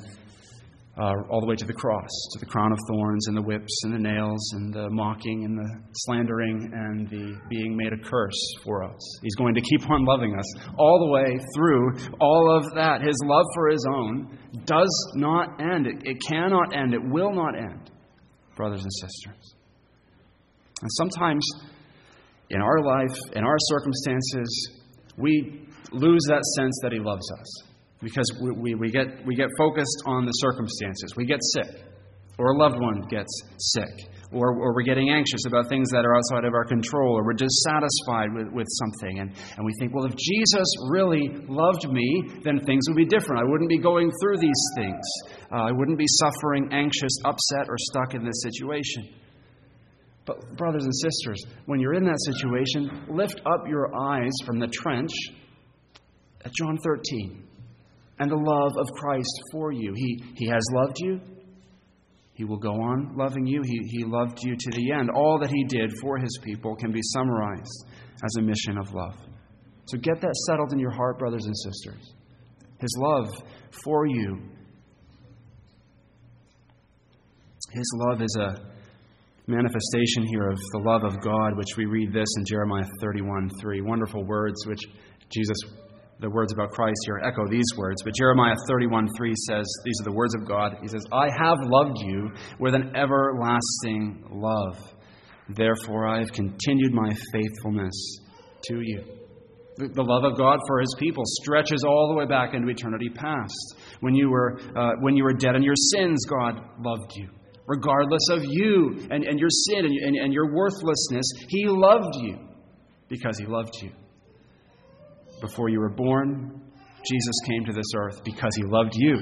uh, 0.98 1.14
all 1.30 1.40
the 1.40 1.46
way 1.46 1.56
to 1.56 1.64
the 1.64 1.72
cross, 1.72 2.10
to 2.32 2.38
the 2.38 2.46
crown 2.46 2.70
of 2.70 2.78
thorns 2.86 3.26
and 3.28 3.36
the 3.36 3.40
whips 3.40 3.80
and 3.84 3.94
the 3.94 3.98
nails 3.98 4.52
and 4.52 4.74
the 4.74 4.90
mocking 4.90 5.44
and 5.44 5.56
the 5.56 5.80
slandering 5.94 6.70
and 6.74 7.08
the 7.08 7.40
being 7.48 7.74
made 7.74 7.94
a 7.94 8.08
curse 8.08 8.54
for 8.62 8.84
us. 8.84 9.18
He's 9.22 9.34
going 9.36 9.54
to 9.54 9.62
keep 9.62 9.88
on 9.88 10.04
loving 10.04 10.38
us 10.38 10.44
all 10.78 10.98
the 11.06 11.10
way 11.10 11.38
through 11.54 12.14
all 12.20 12.54
of 12.54 12.74
that. 12.74 13.00
His 13.00 13.16
love 13.24 13.46
for 13.54 13.68
His 13.70 13.86
own 13.88 14.38
does 14.66 15.12
not 15.14 15.60
end. 15.62 15.86
It, 15.86 16.02
it 16.04 16.18
cannot 16.28 16.76
end. 16.76 16.92
It 16.92 17.02
will 17.02 17.32
not 17.32 17.56
end, 17.56 17.90
brothers 18.54 18.82
and 18.82 18.92
sisters. 18.92 19.54
And 20.82 20.90
sometimes 20.98 21.48
in 22.50 22.60
our 22.60 22.82
life, 22.82 23.16
in 23.34 23.44
our 23.44 23.56
circumstances, 23.58 24.78
we 25.16 25.68
lose 25.92 26.24
that 26.28 26.42
sense 26.56 26.78
that 26.82 26.92
He 26.92 26.98
loves 26.98 27.30
us 27.38 27.72
because 28.02 28.26
we, 28.42 28.50
we, 28.52 28.74
we, 28.74 28.90
get, 28.90 29.06
we 29.24 29.34
get 29.34 29.48
focused 29.56 30.02
on 30.06 30.26
the 30.26 30.32
circumstances. 30.32 31.14
We 31.16 31.24
get 31.24 31.38
sick, 31.54 31.86
or 32.38 32.52
a 32.52 32.58
loved 32.58 32.80
one 32.80 33.02
gets 33.08 33.30
sick, 33.58 34.10
or, 34.32 34.58
or 34.58 34.74
we're 34.74 34.82
getting 34.82 35.10
anxious 35.10 35.46
about 35.46 35.68
things 35.68 35.88
that 35.90 36.04
are 36.04 36.16
outside 36.16 36.44
of 36.44 36.52
our 36.52 36.64
control, 36.64 37.16
or 37.16 37.24
we're 37.24 37.38
dissatisfied 37.38 38.34
with, 38.34 38.48
with 38.52 38.66
something. 38.82 39.20
And, 39.20 39.30
and 39.56 39.64
we 39.64 39.72
think, 39.78 39.94
well, 39.94 40.04
if 40.04 40.16
Jesus 40.16 40.66
really 40.90 41.28
loved 41.48 41.88
me, 41.88 42.24
then 42.42 42.58
things 42.66 42.82
would 42.88 42.96
be 42.96 43.06
different. 43.06 43.40
I 43.40 43.48
wouldn't 43.48 43.70
be 43.70 43.78
going 43.78 44.10
through 44.20 44.38
these 44.38 44.62
things, 44.76 45.06
uh, 45.52 45.68
I 45.68 45.72
wouldn't 45.72 45.98
be 45.98 46.08
suffering, 46.08 46.68
anxious, 46.72 47.12
upset, 47.24 47.68
or 47.68 47.76
stuck 47.78 48.14
in 48.14 48.24
this 48.24 48.42
situation. 48.42 49.14
But, 50.24 50.56
brothers 50.56 50.84
and 50.84 50.94
sisters, 50.94 51.42
when 51.66 51.80
you're 51.80 51.94
in 51.94 52.04
that 52.04 52.18
situation, 52.20 53.06
lift 53.08 53.40
up 53.44 53.66
your 53.68 53.90
eyes 53.94 54.30
from 54.46 54.60
the 54.60 54.68
trench 54.68 55.10
at 56.44 56.52
John 56.52 56.78
13 56.84 57.42
and 58.18 58.30
the 58.30 58.36
love 58.36 58.72
of 58.78 58.86
Christ 58.94 59.42
for 59.50 59.72
you. 59.72 59.92
He, 59.94 60.22
he 60.34 60.46
has 60.46 60.62
loved 60.72 60.96
you. 61.00 61.20
He 62.34 62.44
will 62.44 62.58
go 62.58 62.72
on 62.72 63.14
loving 63.16 63.46
you. 63.46 63.62
He, 63.62 63.78
he 63.88 64.04
loved 64.04 64.38
you 64.42 64.56
to 64.58 64.70
the 64.70 64.92
end. 64.92 65.10
All 65.10 65.38
that 65.40 65.50
He 65.50 65.64
did 65.64 65.92
for 66.00 66.18
His 66.18 66.38
people 66.42 66.74
can 66.76 66.90
be 66.90 67.00
summarized 67.14 67.86
as 68.24 68.36
a 68.38 68.42
mission 68.42 68.78
of 68.78 68.92
love. 68.92 69.16
So 69.86 69.98
get 69.98 70.20
that 70.20 70.34
settled 70.46 70.72
in 70.72 70.78
your 70.78 70.92
heart, 70.92 71.18
brothers 71.18 71.44
and 71.44 71.56
sisters. 71.56 72.14
His 72.80 72.96
love 72.98 73.34
for 73.84 74.06
you. 74.06 74.40
His 77.72 77.92
love 78.06 78.22
is 78.22 78.36
a 78.38 78.72
manifestation 79.46 80.26
here 80.26 80.48
of 80.48 80.58
the 80.72 80.78
love 80.78 81.04
of 81.04 81.20
God, 81.20 81.56
which 81.56 81.76
we 81.76 81.86
read 81.86 82.12
this 82.12 82.28
in 82.38 82.44
Jeremiah 82.44 82.86
31 83.00 83.50
3. 83.60 83.80
Wonderful 83.82 84.24
words, 84.24 84.66
which 84.66 84.80
Jesus, 85.30 85.56
the 86.22 86.30
words 86.30 86.52
about 86.52 86.70
Christ 86.70 86.96
here 87.04 87.20
echo 87.22 87.46
these 87.50 87.66
words. 87.76 88.02
But 88.02 88.14
Jeremiah 88.14 88.54
31 88.68 89.08
3 89.16 89.34
says, 89.48 89.66
These 89.84 90.00
are 90.00 90.04
the 90.04 90.16
words 90.16 90.34
of 90.34 90.46
God. 90.46 90.76
He 90.80 90.88
says, 90.88 91.04
I 91.12 91.28
have 91.36 91.58
loved 91.62 91.98
you 91.98 92.30
with 92.58 92.74
an 92.74 92.96
everlasting 92.96 94.24
love. 94.30 94.78
Therefore, 95.48 96.06
I 96.06 96.20
have 96.20 96.32
continued 96.32 96.92
my 96.92 97.10
faithfulness 97.32 98.20
to 98.68 98.80
you. 98.80 99.02
The 99.76 100.02
love 100.02 100.30
of 100.30 100.38
God 100.38 100.58
for 100.68 100.80
His 100.80 100.94
people 100.98 101.24
stretches 101.42 101.82
all 101.84 102.08
the 102.12 102.18
way 102.18 102.26
back 102.26 102.54
into 102.54 102.68
eternity 102.68 103.08
past. 103.08 103.76
When 104.00 104.14
you 104.14 104.30
were, 104.30 104.60
uh, 104.76 104.92
when 105.00 105.16
you 105.16 105.24
were 105.24 105.32
dead 105.32 105.56
in 105.56 105.62
your 105.62 105.76
sins, 105.76 106.24
God 106.26 106.60
loved 106.78 107.12
you 107.16 107.28
regardless 107.66 108.28
of 108.30 108.42
you 108.44 109.06
and, 109.10 109.24
and 109.24 109.38
your 109.38 109.48
sin 109.48 109.84
and, 109.84 109.96
and, 109.96 110.16
and 110.16 110.32
your 110.32 110.52
worthlessness. 110.52 111.24
He 111.48 111.66
loved 111.66 112.16
you 112.20 112.38
because 113.08 113.38
He 113.38 113.46
loved 113.46 113.76
you. 113.80 113.90
Before 115.42 115.68
you 115.68 115.80
were 115.80 115.90
born, 115.90 116.62
Jesus 117.04 117.34
came 117.48 117.64
to 117.64 117.72
this 117.72 117.92
earth 117.96 118.22
because 118.24 118.54
He 118.56 118.62
loved 118.62 118.92
you. 118.94 119.18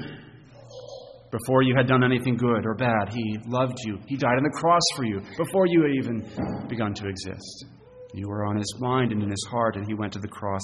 Before 1.31 1.63
you 1.63 1.75
had 1.75 1.87
done 1.87 2.03
anything 2.03 2.37
good 2.37 2.63
or 2.63 2.75
bad, 2.75 3.11
He 3.11 3.39
loved 3.47 3.77
you. 3.85 3.97
He 4.05 4.17
died 4.17 4.37
on 4.37 4.43
the 4.43 4.57
cross 4.59 4.81
for 4.95 5.03
you 5.03 5.19
before 5.35 5.65
you 5.65 5.81
had 5.81 5.91
even 5.91 6.67
begun 6.69 6.93
to 6.93 7.07
exist. 7.07 7.65
You 8.13 8.27
were 8.27 8.45
on 8.45 8.55
His 8.55 8.75
mind 8.79 9.11
and 9.11 9.23
in 9.23 9.29
His 9.29 9.47
heart, 9.49 9.77
and 9.77 9.85
He 9.87 9.95
went 9.95 10.13
to 10.13 10.19
the 10.19 10.27
cross 10.27 10.61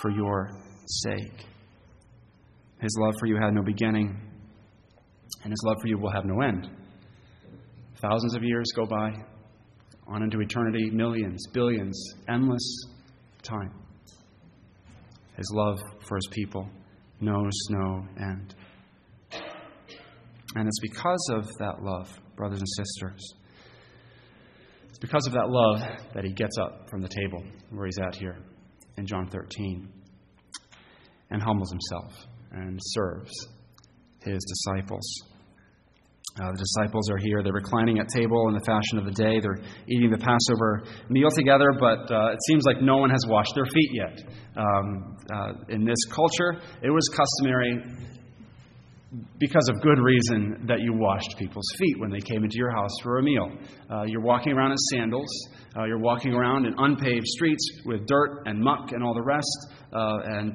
for 0.00 0.10
your 0.10 0.50
sake. 0.86 1.44
His 2.80 2.96
love 3.00 3.14
for 3.20 3.26
you 3.26 3.36
had 3.36 3.52
no 3.52 3.62
beginning, 3.62 4.16
and 5.44 5.52
His 5.52 5.62
love 5.66 5.76
for 5.82 5.88
you 5.88 5.98
will 5.98 6.12
have 6.12 6.24
no 6.24 6.40
end. 6.40 6.70
Thousands 8.00 8.34
of 8.34 8.42
years 8.42 8.66
go 8.74 8.86
by, 8.86 9.10
on 10.06 10.22
into 10.22 10.40
eternity, 10.40 10.88
millions, 10.90 11.44
billions, 11.52 12.00
endless 12.28 12.86
time. 13.42 13.77
His 15.38 15.50
love 15.54 15.78
for 16.06 16.16
his 16.16 16.28
people 16.32 16.68
knows 17.20 17.52
no 17.70 18.04
end. 18.20 18.54
And 20.56 20.66
it's 20.66 20.80
because 20.80 21.30
of 21.32 21.46
that 21.58 21.80
love, 21.80 22.08
brothers 22.36 22.58
and 22.58 22.68
sisters, 22.68 23.34
it's 24.88 24.98
because 24.98 25.28
of 25.28 25.34
that 25.34 25.48
love 25.48 25.80
that 26.12 26.24
he 26.24 26.32
gets 26.32 26.58
up 26.58 26.90
from 26.90 27.02
the 27.02 27.08
table 27.08 27.44
where 27.70 27.86
he's 27.86 27.98
at 27.98 28.16
here 28.16 28.36
in 28.96 29.06
John 29.06 29.28
13 29.28 29.88
and 31.30 31.40
humbles 31.40 31.70
himself 31.70 32.26
and 32.50 32.80
serves 32.82 33.30
his 34.24 34.44
disciples. 34.44 35.22
Uh, 36.40 36.52
the 36.52 36.58
disciples 36.58 37.10
are 37.10 37.18
here. 37.18 37.42
They're 37.42 37.52
reclining 37.52 37.98
at 37.98 38.08
table 38.08 38.46
in 38.48 38.54
the 38.54 38.64
fashion 38.64 38.98
of 38.98 39.04
the 39.04 39.10
day. 39.10 39.40
They're 39.40 39.58
eating 39.88 40.10
the 40.10 40.18
Passover 40.18 40.84
meal 41.08 41.30
together, 41.30 41.72
but 41.78 42.10
uh, 42.10 42.30
it 42.30 42.38
seems 42.46 42.64
like 42.64 42.80
no 42.80 42.98
one 42.98 43.10
has 43.10 43.24
washed 43.26 43.52
their 43.56 43.66
feet 43.66 43.90
yet. 43.92 44.20
Um, 44.56 45.16
uh, 45.34 45.52
in 45.68 45.84
this 45.84 45.98
culture, 46.12 46.62
it 46.82 46.90
was 46.90 47.08
customary, 47.10 47.82
because 49.38 49.68
of 49.68 49.80
good 49.82 49.98
reason, 49.98 50.64
that 50.68 50.80
you 50.80 50.92
washed 50.92 51.34
people's 51.38 51.68
feet 51.76 51.98
when 51.98 52.10
they 52.10 52.20
came 52.20 52.44
into 52.44 52.56
your 52.56 52.70
house 52.70 52.92
for 53.02 53.18
a 53.18 53.22
meal. 53.22 53.50
Uh, 53.90 54.04
you're 54.04 54.22
walking 54.22 54.52
around 54.52 54.70
in 54.70 54.76
sandals. 54.92 55.28
Uh, 55.76 55.84
you're 55.86 55.98
walking 55.98 56.34
around 56.34 56.66
in 56.66 56.74
unpaved 56.78 57.26
streets 57.26 57.66
with 57.84 58.06
dirt 58.06 58.42
and 58.46 58.60
muck 58.60 58.92
and 58.92 59.02
all 59.02 59.14
the 59.14 59.22
rest. 59.22 59.72
Uh, 59.92 60.18
and 60.38 60.54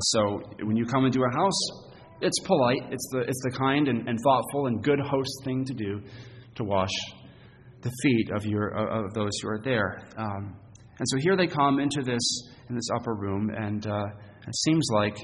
so 0.00 0.40
when 0.64 0.76
you 0.76 0.84
come 0.84 1.06
into 1.06 1.20
a 1.20 1.36
house, 1.36 1.89
it's 2.20 2.38
polite, 2.40 2.82
it's 2.90 3.08
the, 3.12 3.20
it's 3.20 3.40
the 3.44 3.50
kind 3.50 3.88
and, 3.88 4.08
and 4.08 4.18
thoughtful 4.22 4.66
and 4.66 4.82
good 4.82 5.00
host 5.00 5.30
thing 5.44 5.64
to 5.64 5.74
do 5.74 6.00
to 6.56 6.64
wash 6.64 6.90
the 7.82 7.90
feet 8.02 8.30
of, 8.34 8.44
your, 8.44 8.68
of 8.68 9.14
those 9.14 9.30
who 9.42 9.48
are 9.48 9.60
there. 9.62 10.02
Um, 10.16 10.56
and 10.98 11.08
so 11.08 11.16
here 11.20 11.36
they 11.36 11.46
come 11.46 11.80
into 11.80 12.02
this, 12.02 12.20
in 12.68 12.74
this 12.74 12.88
upper 12.94 13.14
room, 13.14 13.50
and 13.50 13.86
uh, 13.86 14.04
it 14.46 14.56
seems 14.64 14.86
like 14.92 15.16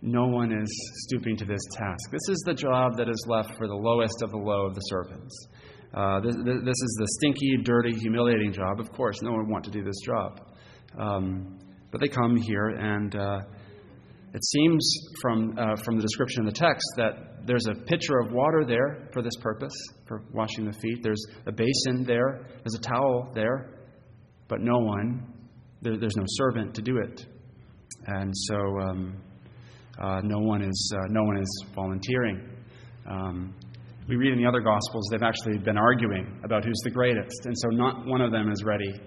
no 0.00 0.26
one 0.26 0.52
is 0.52 0.92
stooping 1.06 1.36
to 1.36 1.44
this 1.44 1.60
task. 1.72 2.10
This 2.10 2.28
is 2.30 2.42
the 2.46 2.54
job 2.54 2.96
that 2.96 3.08
is 3.08 3.26
left 3.28 3.56
for 3.58 3.66
the 3.66 3.74
lowest 3.74 4.22
of 4.22 4.30
the 4.30 4.38
low 4.38 4.66
of 4.66 4.74
the 4.74 4.80
servants. 4.80 5.48
Uh, 5.92 6.20
this, 6.20 6.34
this, 6.34 6.46
is 6.46 6.96
the 6.98 7.08
stinky, 7.18 7.56
dirty, 7.62 7.92
humiliating 7.92 8.52
job. 8.52 8.78
Of 8.78 8.90
course, 8.92 9.20
no 9.22 9.30
one 9.30 9.40
would 9.40 9.50
want 9.50 9.64
to 9.64 9.70
do 9.70 9.82
this 9.82 9.98
job. 10.04 10.40
Um, 10.98 11.58
but 11.90 12.00
they 12.00 12.08
come 12.08 12.36
here 12.36 12.68
and. 12.68 13.14
Uh, 13.14 13.40
it 14.38 14.44
seems 14.44 14.88
from, 15.20 15.58
uh, 15.58 15.74
from 15.84 15.96
the 15.96 16.02
description 16.02 16.42
in 16.42 16.46
the 16.46 16.52
text 16.52 16.86
that 16.96 17.44
there's 17.44 17.66
a 17.66 17.74
pitcher 17.74 18.20
of 18.20 18.32
water 18.32 18.64
there 18.64 19.08
for 19.12 19.20
this 19.20 19.34
purpose, 19.40 19.74
for 20.06 20.22
washing 20.32 20.64
the 20.64 20.72
feet. 20.74 21.02
There's 21.02 21.24
a 21.46 21.50
basin 21.50 22.04
there, 22.06 22.46
there's 22.62 22.76
a 22.76 22.80
towel 22.80 23.32
there, 23.34 23.70
but 24.46 24.60
no 24.60 24.78
one, 24.78 25.26
there, 25.82 25.98
there's 25.98 26.14
no 26.16 26.24
servant 26.28 26.72
to 26.76 26.82
do 26.82 26.98
it. 26.98 27.26
And 28.06 28.32
so 28.32 28.54
um, 28.54 29.16
uh, 30.00 30.20
no, 30.22 30.38
one 30.38 30.62
is, 30.62 30.94
uh, 30.96 31.06
no 31.08 31.24
one 31.24 31.38
is 31.38 31.64
volunteering. 31.74 32.48
Um, 33.10 33.52
we 34.08 34.14
read 34.14 34.32
in 34.32 34.38
the 34.38 34.48
other 34.48 34.60
Gospels 34.60 35.08
they've 35.10 35.20
actually 35.20 35.58
been 35.58 35.76
arguing 35.76 36.40
about 36.44 36.64
who's 36.64 36.80
the 36.84 36.90
greatest, 36.90 37.44
and 37.44 37.54
so 37.58 37.70
not 37.70 38.06
one 38.06 38.20
of 38.20 38.30
them 38.30 38.52
is 38.52 38.62
ready 38.62 39.00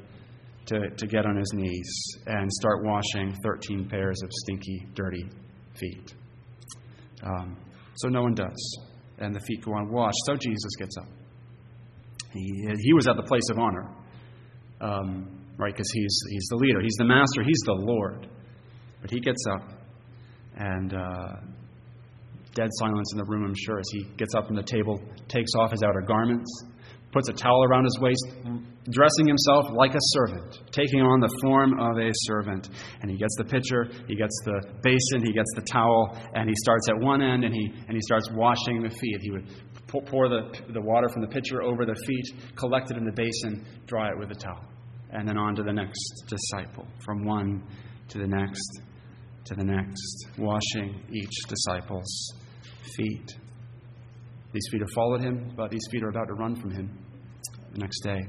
to, 0.71 0.89
to 0.89 1.07
get 1.07 1.25
on 1.25 1.35
his 1.35 1.51
knees 1.53 2.17
and 2.27 2.51
start 2.51 2.83
washing 2.83 3.35
13 3.43 3.87
pairs 3.89 4.21
of 4.23 4.29
stinky, 4.31 4.87
dirty 4.95 5.25
feet. 5.75 6.13
Um, 7.23 7.57
so 7.95 8.07
no 8.07 8.21
one 8.21 8.33
does. 8.33 8.77
And 9.19 9.35
the 9.35 9.41
feet 9.41 9.63
go 9.63 9.73
unwashed. 9.75 10.17
So 10.25 10.35
Jesus 10.35 10.75
gets 10.79 10.95
up. 10.97 11.07
He, 12.33 12.65
he 12.79 12.93
was 12.93 13.07
at 13.07 13.17
the 13.17 13.23
place 13.23 13.49
of 13.51 13.59
honor, 13.59 13.89
um, 14.79 15.45
right? 15.57 15.73
Because 15.73 15.91
he's, 15.93 16.17
he's 16.29 16.47
the 16.49 16.55
leader, 16.55 16.81
he's 16.81 16.95
the 16.97 17.05
master, 17.05 17.43
he's 17.43 17.61
the 17.65 17.73
Lord. 17.73 18.27
But 19.01 19.11
he 19.11 19.19
gets 19.19 19.43
up, 19.51 19.67
and 20.55 20.93
uh, 20.93 21.33
dead 22.53 22.69
silence 22.79 23.11
in 23.11 23.17
the 23.17 23.25
room, 23.25 23.43
I'm 23.43 23.55
sure, 23.55 23.79
as 23.79 23.89
he 23.91 24.05
gets 24.15 24.33
up 24.33 24.47
from 24.47 24.55
the 24.55 24.63
table, 24.63 25.01
takes 25.27 25.51
off 25.59 25.71
his 25.71 25.83
outer 25.83 26.01
garments, 26.01 26.49
puts 27.11 27.29
a 27.29 27.33
towel 27.33 27.63
around 27.65 27.83
his 27.83 27.97
waist, 27.99 28.25
dressing 28.89 29.27
himself 29.27 29.65
like 29.71 29.93
a 29.93 30.03
servant, 30.15 30.59
taking 30.71 31.01
on 31.01 31.19
the 31.19 31.29
form 31.41 31.79
of 31.79 31.97
a 31.97 32.11
servant. 32.27 32.69
And 33.01 33.11
he 33.11 33.17
gets 33.17 33.35
the 33.37 33.45
pitcher, 33.45 33.89
he 34.07 34.15
gets 34.15 34.35
the 34.45 34.61
basin, 34.81 35.25
he 35.25 35.33
gets 35.33 35.51
the 35.55 35.61
towel, 35.61 36.17
and 36.33 36.49
he 36.49 36.55
starts 36.63 36.89
at 36.89 36.97
one 36.99 37.21
end 37.21 37.43
and 37.43 37.53
he, 37.53 37.71
and 37.87 37.95
he 37.95 38.01
starts 38.01 38.29
washing 38.31 38.81
the 38.81 38.89
feet. 38.89 39.19
He 39.21 39.31
would 39.31 39.47
pour 39.87 40.29
the, 40.29 40.51
the 40.73 40.81
water 40.81 41.09
from 41.09 41.21
the 41.21 41.27
pitcher 41.27 41.61
over 41.61 41.85
the 41.85 41.95
feet, 42.07 42.55
collect 42.55 42.91
it 42.91 42.97
in 42.97 43.05
the 43.05 43.11
basin, 43.11 43.65
dry 43.87 44.09
it 44.09 44.17
with 44.17 44.31
a 44.31 44.35
towel. 44.35 44.65
And 45.11 45.27
then 45.27 45.37
on 45.37 45.55
to 45.55 45.63
the 45.63 45.73
next 45.73 46.23
disciple, 46.27 46.87
from 47.03 47.25
one 47.25 47.63
to 48.09 48.17
the 48.17 48.27
next 48.27 48.81
to 49.45 49.55
the 49.55 49.63
next, 49.63 50.27
washing 50.37 51.03
each 51.11 51.33
disciple's 51.47 52.33
feet. 52.95 53.31
These 54.53 54.67
feet 54.71 54.81
have 54.81 54.91
followed 54.93 55.21
him, 55.21 55.53
but 55.55 55.71
these 55.71 55.87
feet 55.91 56.03
are 56.03 56.09
about 56.09 56.27
to 56.27 56.33
run 56.33 56.55
from 56.55 56.71
him 56.71 56.97
the 57.73 57.79
next 57.79 58.01
day. 58.01 58.19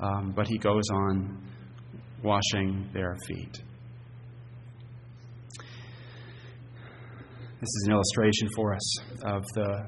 Um, 0.00 0.32
but 0.34 0.46
he 0.46 0.58
goes 0.58 0.84
on 0.92 1.42
washing 2.22 2.90
their 2.92 3.16
feet. 3.26 3.62
This 7.60 7.68
is 7.68 7.84
an 7.86 7.92
illustration 7.92 8.48
for 8.54 8.74
us 8.74 8.98
of 9.24 9.44
the 9.54 9.86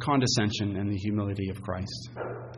condescension 0.00 0.76
and 0.76 0.90
the 0.90 0.96
humility 0.96 1.48
of 1.48 1.62
Christ. 1.62 2.10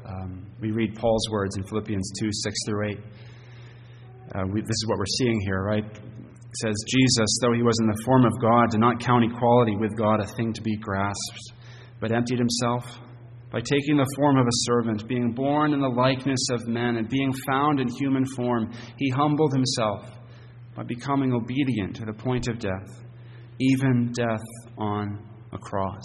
Um, 0.06 0.46
we 0.60 0.70
read 0.70 0.96
Paul's 0.96 1.28
words 1.30 1.56
in 1.56 1.64
Philippians 1.64 2.12
2 2.18 2.28
6 2.32 2.56
through 2.66 2.88
8. 2.88 2.98
Uh, 4.34 4.42
we, 4.52 4.60
this 4.62 4.70
is 4.70 4.86
what 4.88 4.98
we're 4.98 5.04
seeing 5.18 5.40
here, 5.42 5.62
right? 5.62 5.84
It 5.84 6.56
says, 6.62 6.74
Jesus, 6.88 7.38
though 7.42 7.52
he 7.52 7.62
was 7.62 7.76
in 7.80 7.86
the 7.86 8.02
form 8.04 8.24
of 8.24 8.32
God, 8.40 8.70
did 8.70 8.80
not 8.80 9.00
count 9.00 9.24
equality 9.24 9.76
with 9.76 9.96
God 9.96 10.20
a 10.20 10.26
thing 10.26 10.52
to 10.54 10.62
be 10.62 10.76
grasped 10.76 11.52
but 12.00 12.12
emptied 12.12 12.38
himself 12.38 12.84
by 13.52 13.60
taking 13.60 13.96
the 13.96 14.12
form 14.16 14.36
of 14.38 14.46
a 14.46 14.56
servant, 14.64 15.08
being 15.08 15.32
born 15.32 15.72
in 15.72 15.80
the 15.80 15.88
likeness 15.88 16.48
of 16.50 16.66
men, 16.66 16.96
and 16.96 17.08
being 17.08 17.32
found 17.46 17.80
in 17.80 17.88
human 17.88 18.26
form, 18.36 18.72
he 18.98 19.08
humbled 19.10 19.52
himself 19.52 20.04
by 20.74 20.82
becoming 20.82 21.32
obedient 21.32 21.96
to 21.96 22.04
the 22.04 22.12
point 22.12 22.48
of 22.48 22.58
death, 22.58 23.02
even 23.58 24.12
death 24.12 24.44
on 24.76 25.26
a 25.52 25.58
cross. 25.58 26.02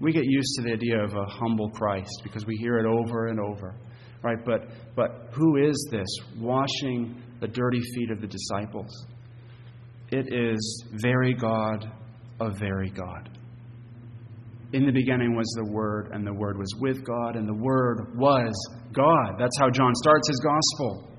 We 0.00 0.12
get 0.12 0.24
used 0.26 0.56
to 0.56 0.62
the 0.62 0.72
idea 0.72 1.02
of 1.02 1.14
a 1.14 1.24
humble 1.26 1.70
Christ 1.70 2.20
because 2.24 2.44
we 2.44 2.56
hear 2.56 2.78
it 2.78 2.86
over 2.86 3.28
and 3.28 3.38
over, 3.38 3.76
right? 4.22 4.44
But, 4.44 4.62
but 4.96 5.28
who 5.32 5.56
is 5.56 5.88
this 5.92 6.08
washing 6.38 7.22
the 7.40 7.46
dirty 7.46 7.80
feet 7.94 8.10
of 8.10 8.20
the 8.20 8.26
disciples? 8.26 8.90
It 10.10 10.34
is 10.34 10.84
very 10.92 11.34
God 11.34 11.86
of 12.40 12.58
very 12.58 12.90
God. 12.90 13.38
In 14.72 14.86
the 14.86 14.92
beginning 14.92 15.36
was 15.36 15.52
the 15.56 15.70
Word, 15.70 16.10
and 16.12 16.26
the 16.26 16.32
Word 16.32 16.56
was 16.56 16.72
with 16.80 17.04
God, 17.04 17.36
and 17.36 17.46
the 17.46 17.62
Word 17.62 18.16
was 18.16 18.52
God. 18.94 19.36
That's 19.38 19.58
how 19.58 19.68
John 19.68 19.94
starts 19.96 20.28
his 20.28 20.40
gospel. 20.40 21.10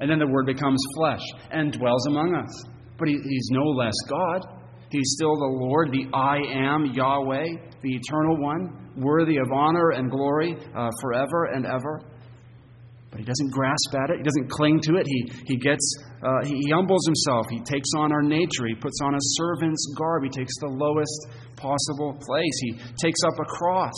And 0.00 0.10
then 0.10 0.18
the 0.18 0.26
Word 0.26 0.44
becomes 0.44 0.82
flesh 0.96 1.22
and 1.50 1.72
dwells 1.72 2.06
among 2.08 2.34
us. 2.34 2.64
But 2.98 3.08
he, 3.08 3.14
he's 3.14 3.48
no 3.50 3.64
less 3.64 3.94
God. 4.08 4.46
He's 4.90 5.14
still 5.16 5.34
the 5.34 5.56
Lord, 5.64 5.90
the 5.90 6.06
I 6.12 6.36
am, 6.52 6.92
Yahweh, 6.92 7.46
the 7.80 7.96
eternal 7.96 8.36
one, 8.42 8.92
worthy 8.98 9.38
of 9.38 9.50
honor 9.50 9.92
and 9.92 10.10
glory 10.10 10.54
uh, 10.76 10.90
forever 11.00 11.46
and 11.54 11.64
ever. 11.64 12.11
But 13.12 13.20
he 13.20 13.26
doesn't 13.26 13.52
grasp 13.52 13.92
at 13.92 14.08
it. 14.08 14.16
He 14.16 14.22
doesn't 14.22 14.48
cling 14.48 14.80
to 14.88 14.96
it. 14.96 15.06
He, 15.06 15.30
he 15.44 15.56
gets, 15.56 15.84
uh, 16.24 16.46
he, 16.46 16.70
humbles 16.72 17.04
himself. 17.04 17.44
He 17.50 17.60
takes 17.60 17.90
on 17.98 18.10
our 18.10 18.22
nature. 18.22 18.66
He 18.66 18.74
puts 18.74 18.98
on 19.04 19.14
a 19.14 19.20
servant's 19.36 19.86
garb. 19.98 20.24
He 20.24 20.30
takes 20.30 20.56
the 20.60 20.68
lowest 20.68 21.28
possible 21.56 22.16
place. 22.18 22.56
He 22.62 22.72
takes 22.96 23.20
up 23.28 23.34
a 23.38 23.44
cross, 23.44 23.92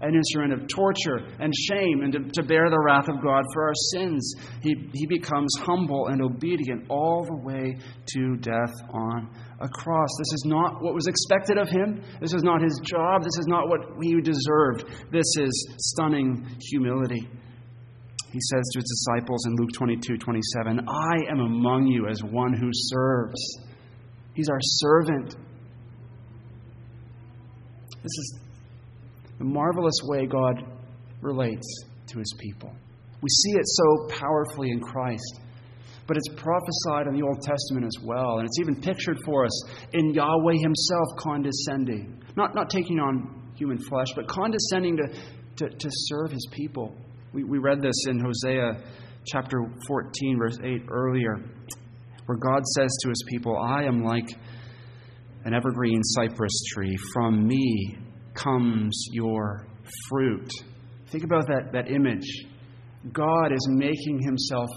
an 0.00 0.16
instrument 0.16 0.54
of 0.54 0.66
torture 0.66 1.22
and 1.38 1.54
shame, 1.54 2.02
and 2.02 2.12
to, 2.12 2.42
to 2.42 2.42
bear 2.42 2.68
the 2.68 2.80
wrath 2.80 3.08
of 3.08 3.22
God 3.22 3.44
for 3.54 3.62
our 3.62 3.78
sins. 3.94 4.34
He, 4.60 4.74
he 4.92 5.06
becomes 5.06 5.54
humble 5.60 6.08
and 6.08 6.20
obedient 6.20 6.86
all 6.88 7.24
the 7.24 7.36
way 7.36 7.78
to 8.14 8.36
death 8.38 8.74
on 8.90 9.30
a 9.60 9.68
cross. 9.68 10.08
This 10.18 10.34
is 10.34 10.42
not 10.46 10.82
what 10.82 10.94
was 10.94 11.06
expected 11.06 11.58
of 11.58 11.68
him. 11.68 12.02
This 12.20 12.34
is 12.34 12.42
not 12.42 12.60
his 12.60 12.80
job. 12.82 13.22
This 13.22 13.38
is 13.38 13.46
not 13.46 13.68
what 13.68 13.82
he 14.02 14.20
deserved. 14.20 14.82
This 15.12 15.30
is 15.38 15.76
stunning 15.78 16.44
humility 16.72 17.28
he 18.32 18.40
says 18.40 18.62
to 18.72 18.78
his 18.78 19.06
disciples 19.06 19.46
in 19.46 19.56
Luke 19.56 19.70
22 19.72 20.18
27, 20.18 20.86
I 20.86 21.30
am 21.30 21.40
among 21.40 21.86
you 21.86 22.08
as 22.08 22.22
one 22.22 22.52
who 22.52 22.68
serves. 22.72 23.58
He's 24.34 24.48
our 24.48 24.60
servant. 24.60 25.34
This 28.02 28.12
is 28.18 28.38
the 29.38 29.44
marvelous 29.44 30.00
way 30.04 30.26
God 30.26 30.62
relates 31.22 31.66
to 32.08 32.18
his 32.18 32.34
people. 32.38 32.70
We 33.20 33.28
see 33.28 33.52
it 33.52 33.66
so 33.66 34.08
powerfully 34.20 34.70
in 34.70 34.80
Christ, 34.80 35.40
but 36.06 36.16
it's 36.16 36.28
prophesied 36.28 37.06
in 37.08 37.14
the 37.14 37.22
Old 37.22 37.40
Testament 37.42 37.86
as 37.86 38.04
well, 38.04 38.38
and 38.38 38.46
it's 38.46 38.60
even 38.60 38.80
pictured 38.80 39.18
for 39.24 39.44
us 39.44 39.64
in 39.92 40.14
Yahweh 40.14 40.54
himself 40.60 41.08
condescending. 41.18 42.22
Not, 42.36 42.54
not 42.54 42.70
taking 42.70 43.00
on 43.00 43.52
human 43.56 43.78
flesh, 43.78 44.08
but 44.14 44.28
condescending 44.28 44.98
to, 44.98 45.08
to, 45.56 45.68
to 45.68 45.88
serve 45.90 46.30
his 46.30 46.46
people. 46.52 46.94
We, 47.32 47.44
we 47.44 47.58
read 47.58 47.82
this 47.82 48.06
in 48.08 48.20
Hosea 48.20 48.82
chapter 49.26 49.58
14, 49.86 50.38
verse 50.38 50.58
8 50.64 50.82
earlier, 50.90 51.36
where 52.24 52.38
God 52.38 52.62
says 52.74 52.88
to 53.02 53.08
his 53.10 53.22
people, 53.28 53.56
I 53.58 53.84
am 53.84 54.02
like 54.02 54.28
an 55.44 55.52
evergreen 55.52 56.02
cypress 56.02 56.62
tree. 56.72 56.96
From 57.12 57.46
me 57.46 57.98
comes 58.34 59.08
your 59.12 59.66
fruit. 60.08 60.48
Think 61.08 61.24
about 61.24 61.46
that, 61.48 61.72
that 61.72 61.90
image. 61.90 62.46
God 63.12 63.52
is 63.52 63.68
making 63.68 64.20
himself 64.22 64.70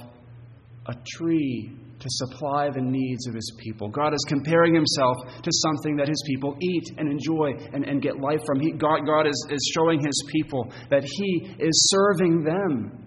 a 0.88 0.94
tree 1.06 1.72
to 2.02 2.08
supply 2.10 2.70
the 2.74 2.82
needs 2.82 3.28
of 3.28 3.36
his 3.36 3.54
people. 3.60 3.88
God 3.88 4.14
is 4.14 4.26
comparing 4.28 4.74
himself 4.74 5.16
to 5.44 5.52
something 5.52 5.96
that 5.98 6.08
his 6.08 6.22
people 6.28 6.58
eat 6.60 6.84
and 6.98 7.10
enjoy 7.10 7.54
and, 7.74 7.86
and 7.86 8.02
get 8.02 8.20
life 8.20 8.40
from. 8.46 8.60
He, 8.60 8.72
God, 8.72 9.06
God 9.06 9.28
is, 9.28 9.48
is 9.52 9.72
showing 9.76 10.04
his 10.04 10.24
people 10.32 10.72
that 10.90 11.04
he 11.04 11.56
is 11.60 11.90
serving 11.92 12.44
them. 12.44 13.06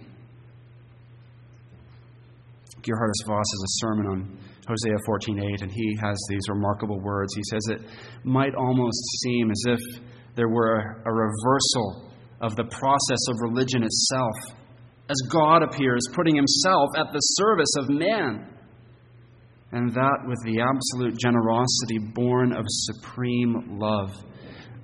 Geerhardus 2.82 3.26
Vos 3.26 3.36
has 3.36 3.62
a 3.64 3.72
sermon 3.80 4.06
on 4.06 4.38
Hosea 4.68 4.96
14:8, 5.08 5.62
and 5.62 5.72
he 5.72 5.96
has 6.00 6.16
these 6.30 6.42
remarkable 6.48 7.00
words. 7.00 7.34
He 7.34 7.42
says 7.50 7.62
it 7.70 7.80
might 8.24 8.54
almost 8.54 8.98
seem 9.22 9.50
as 9.50 9.62
if 9.68 9.80
there 10.36 10.48
were 10.48 10.76
a, 10.76 11.08
a 11.08 11.12
reversal 11.12 12.12
of 12.40 12.56
the 12.56 12.64
process 12.64 13.28
of 13.30 13.36
religion 13.40 13.82
itself, 13.82 14.58
as 15.08 15.16
God 15.30 15.62
appears 15.62 16.02
putting 16.14 16.36
himself 16.36 16.90
at 16.96 17.12
the 17.12 17.20
service 17.20 17.74
of 17.78 17.88
man 17.88 18.54
and 19.74 19.92
that 19.92 20.18
with 20.26 20.38
the 20.44 20.60
absolute 20.60 21.18
generosity 21.18 21.98
born 22.14 22.52
of 22.52 22.64
supreme 22.66 23.78
love. 23.78 24.10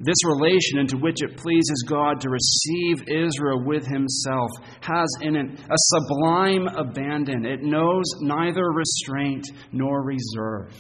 This 0.01 0.17
relation 0.25 0.79
into 0.79 0.97
which 0.97 1.23
it 1.23 1.37
pleases 1.37 1.85
God 1.87 2.21
to 2.21 2.31
receive 2.31 3.03
Israel 3.07 3.63
with 3.65 3.87
Himself 3.87 4.51
has 4.81 5.09
in 5.21 5.37
it 5.37 5.61
a 5.61 5.77
sublime 5.77 6.67
abandon. 6.69 7.45
It 7.45 7.63
knows 7.63 8.05
neither 8.21 8.71
restraint 8.73 9.47
nor 9.73 10.03
reserve. 10.03 10.73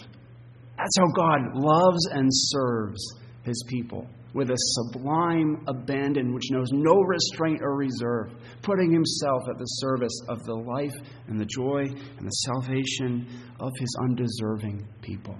That's 0.76 0.96
how 0.98 1.06
God 1.14 1.54
loves 1.54 2.06
and 2.12 2.28
serves 2.30 3.14
His 3.44 3.62
people 3.68 4.06
with 4.34 4.50
a 4.50 4.56
sublime 4.56 5.64
abandon 5.66 6.32
which 6.32 6.50
knows 6.50 6.68
no 6.72 6.94
restraint 7.00 7.60
or 7.62 7.76
reserve, 7.76 8.32
putting 8.62 8.92
himself 8.92 9.42
at 9.50 9.58
the 9.58 9.64
service 9.64 10.22
of 10.28 10.42
the 10.44 10.54
life 10.54 10.94
and 11.26 11.40
the 11.40 11.46
joy 11.46 11.84
and 11.86 12.26
the 12.26 12.30
salvation 12.30 13.26
of 13.58 13.70
his 13.78 13.96
undeserving 14.02 14.86
people. 15.02 15.36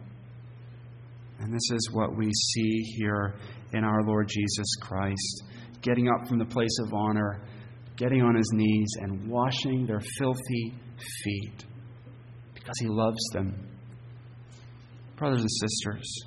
And 1.39 1.53
this 1.53 1.71
is 1.73 1.91
what 1.93 2.17
we 2.17 2.31
see 2.33 2.83
here 2.97 3.35
in 3.73 3.85
our 3.85 4.03
Lord 4.05 4.29
Jesus 4.29 4.75
Christ, 4.81 5.45
getting 5.81 6.09
up 6.09 6.29
from 6.29 6.39
the 6.39 6.45
place 6.45 6.77
of 6.83 6.93
honor, 6.93 7.41
getting 7.97 8.23
on 8.23 8.35
his 8.35 8.51
knees, 8.53 8.89
and 9.01 9.29
washing 9.29 9.87
their 9.87 10.01
filthy 10.19 10.75
feet 11.25 11.65
because 12.55 12.79
he 12.81 12.89
loves 12.89 13.23
them. 13.33 13.69
Brothers 15.17 15.41
and 15.41 15.51
sisters, 15.51 16.25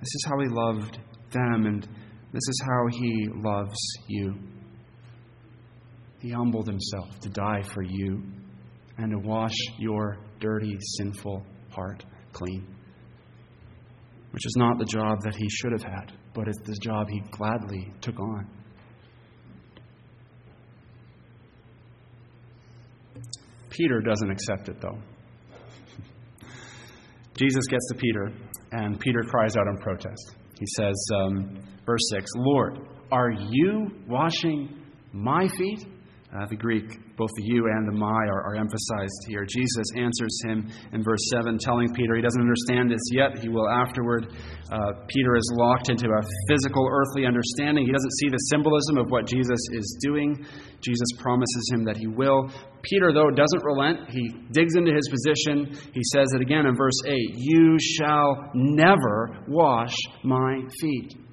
this 0.00 0.14
is 0.14 0.24
how 0.28 0.38
he 0.40 0.48
loved 0.48 0.98
them, 1.34 1.66
and 1.66 1.82
this 2.32 2.42
is 2.48 2.62
how 2.64 2.86
He 2.90 3.28
loves 3.34 3.78
you. 4.08 4.34
He 6.20 6.30
humbled 6.30 6.66
Himself 6.66 7.20
to 7.20 7.28
die 7.28 7.62
for 7.62 7.82
you 7.82 8.22
and 8.96 9.10
to 9.10 9.18
wash 9.18 9.54
your 9.78 10.18
dirty, 10.40 10.76
sinful 10.96 11.44
heart 11.70 12.04
clean. 12.32 12.66
Which 14.30 14.46
is 14.46 14.54
not 14.56 14.78
the 14.78 14.84
job 14.84 15.18
that 15.24 15.34
He 15.36 15.48
should 15.48 15.72
have 15.72 15.82
had, 15.82 16.12
but 16.34 16.48
it's 16.48 16.58
the 16.64 16.78
job 16.82 17.08
He 17.08 17.20
gladly 17.30 17.92
took 18.00 18.18
on. 18.18 18.48
Peter 23.70 24.00
doesn't 24.00 24.30
accept 24.30 24.68
it, 24.68 24.80
though. 24.80 24.98
Jesus 27.36 27.66
gets 27.66 27.86
to 27.88 27.98
Peter, 27.98 28.30
and 28.72 28.98
Peter 29.00 29.22
cries 29.22 29.56
out 29.56 29.66
in 29.66 29.76
protest. 29.78 30.36
He 30.58 30.66
says, 30.76 30.94
um, 31.14 31.58
verse 31.84 32.02
6, 32.10 32.30
Lord, 32.36 32.78
are 33.10 33.30
you 33.30 33.88
washing 34.08 34.82
my 35.12 35.48
feet? 35.58 35.86
Uh, 36.32 36.46
the 36.50 36.56
Greek, 36.56 36.84
both 37.16 37.30
the 37.36 37.44
you 37.44 37.70
and 37.70 37.86
the 37.86 37.92
my 37.92 38.26
are, 38.26 38.42
are, 38.42 38.56
emphasized 38.56 39.20
here. 39.28 39.46
Jesus 39.46 39.86
answers 39.96 40.34
him 40.48 40.68
in 40.92 41.04
verse 41.04 41.20
7, 41.30 41.58
telling 41.58 41.86
Peter 41.94 42.16
he 42.16 42.22
doesn't 42.22 42.40
understand 42.40 42.90
this 42.90 43.06
yet. 43.12 43.38
He 43.38 43.48
will 43.48 43.68
afterward. 43.68 44.26
Uh, 44.72 45.06
Peter 45.06 45.36
is 45.36 45.48
locked 45.54 45.90
into 45.90 46.08
a 46.08 46.22
physical, 46.48 46.88
earthly 46.90 47.24
understanding. 47.24 47.86
He 47.86 47.92
doesn't 47.92 48.14
see 48.18 48.28
the 48.30 48.50
symbolism 48.50 48.98
of 48.98 49.10
what 49.10 49.26
Jesus 49.28 49.60
is 49.72 49.98
doing. 50.02 50.44
Jesus 50.80 51.08
promises 51.18 51.70
him 51.72 51.84
that 51.84 51.96
he 51.96 52.08
will. 52.08 52.50
Peter, 52.82 53.12
though, 53.12 53.30
doesn't 53.30 53.62
relent. 53.62 54.10
He 54.10 54.28
digs 54.50 54.74
into 54.74 54.92
his 54.92 55.08
position. 55.08 55.70
He 55.94 56.02
says 56.12 56.26
it 56.34 56.42
again 56.42 56.66
in 56.66 56.74
verse 56.74 56.98
8 57.06 57.14
You 57.36 57.78
shall 57.78 58.50
never 58.54 59.38
wash 59.46 59.94
my 60.24 60.62
feet. 60.80 61.23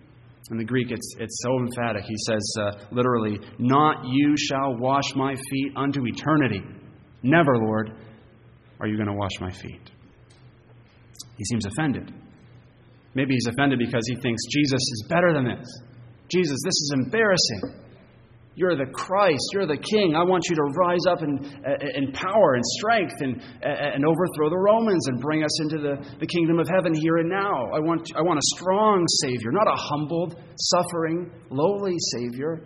In 0.51 0.57
the 0.57 0.65
Greek, 0.65 0.91
it's, 0.91 1.15
it's 1.17 1.41
so 1.41 1.57
emphatic. 1.59 2.03
He 2.03 2.15
says 2.27 2.55
uh, 2.59 2.71
literally, 2.91 3.39
Not 3.57 4.03
you 4.05 4.35
shall 4.37 4.77
wash 4.77 5.15
my 5.15 5.33
feet 5.33 5.71
unto 5.77 6.05
eternity. 6.05 6.61
Never, 7.23 7.57
Lord, 7.57 7.91
are 8.81 8.87
you 8.87 8.97
going 8.97 9.07
to 9.07 9.13
wash 9.13 9.39
my 9.39 9.51
feet. 9.51 9.91
He 11.37 11.45
seems 11.45 11.65
offended. 11.65 12.13
Maybe 13.15 13.33
he's 13.33 13.47
offended 13.47 13.79
because 13.79 14.03
he 14.07 14.15
thinks 14.15 14.41
Jesus 14.51 14.81
is 14.81 15.05
better 15.07 15.33
than 15.33 15.45
this. 15.45 15.67
Jesus, 16.27 16.57
this 16.63 16.73
is 16.73 16.93
embarrassing. 16.95 17.61
You're 18.55 18.75
the 18.75 18.91
Christ. 18.93 19.41
You're 19.53 19.65
the 19.65 19.77
King. 19.77 20.13
I 20.15 20.23
want 20.23 20.43
you 20.49 20.55
to 20.57 20.63
rise 20.75 21.05
up 21.07 21.21
in, 21.23 21.39
in 21.95 22.11
power 22.11 22.55
and 22.55 22.63
strength 22.77 23.13
and, 23.21 23.41
and 23.63 24.05
overthrow 24.05 24.49
the 24.49 24.57
Romans 24.57 25.07
and 25.07 25.21
bring 25.21 25.43
us 25.43 25.61
into 25.61 25.77
the, 25.77 26.17
the 26.19 26.27
kingdom 26.27 26.59
of 26.59 26.67
heaven 26.67 26.93
here 26.93 27.17
and 27.17 27.29
now. 27.29 27.71
I 27.73 27.79
want, 27.79 28.11
I 28.15 28.21
want 28.21 28.39
a 28.39 28.57
strong 28.57 29.05
Savior, 29.23 29.51
not 29.51 29.67
a 29.67 29.75
humbled, 29.75 30.35
suffering, 30.57 31.31
lowly 31.49 31.95
Savior. 32.17 32.61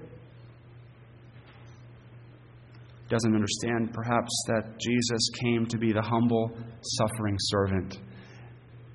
Doesn't 3.07 3.35
understand, 3.35 3.93
perhaps, 3.93 4.31
that 4.47 4.79
Jesus 4.79 5.29
came 5.39 5.67
to 5.67 5.77
be 5.77 5.93
the 5.93 6.01
humble, 6.01 6.49
suffering 6.81 7.35
servant 7.37 7.99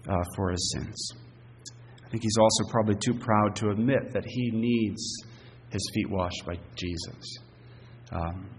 uh, 0.08 0.14
for 0.34 0.50
his 0.50 0.74
sins. 0.76 1.12
I 2.04 2.10
think 2.10 2.24
he's 2.24 2.36
also 2.36 2.72
probably 2.72 2.96
too 2.96 3.14
proud 3.14 3.54
to 3.56 3.68
admit 3.70 4.12
that 4.12 4.24
he 4.26 4.50
needs 4.50 5.22
his 5.70 5.90
feet 5.94 6.10
washed 6.10 6.44
by 6.46 6.54
Jesus. 6.76 7.38
Um, 8.12 8.50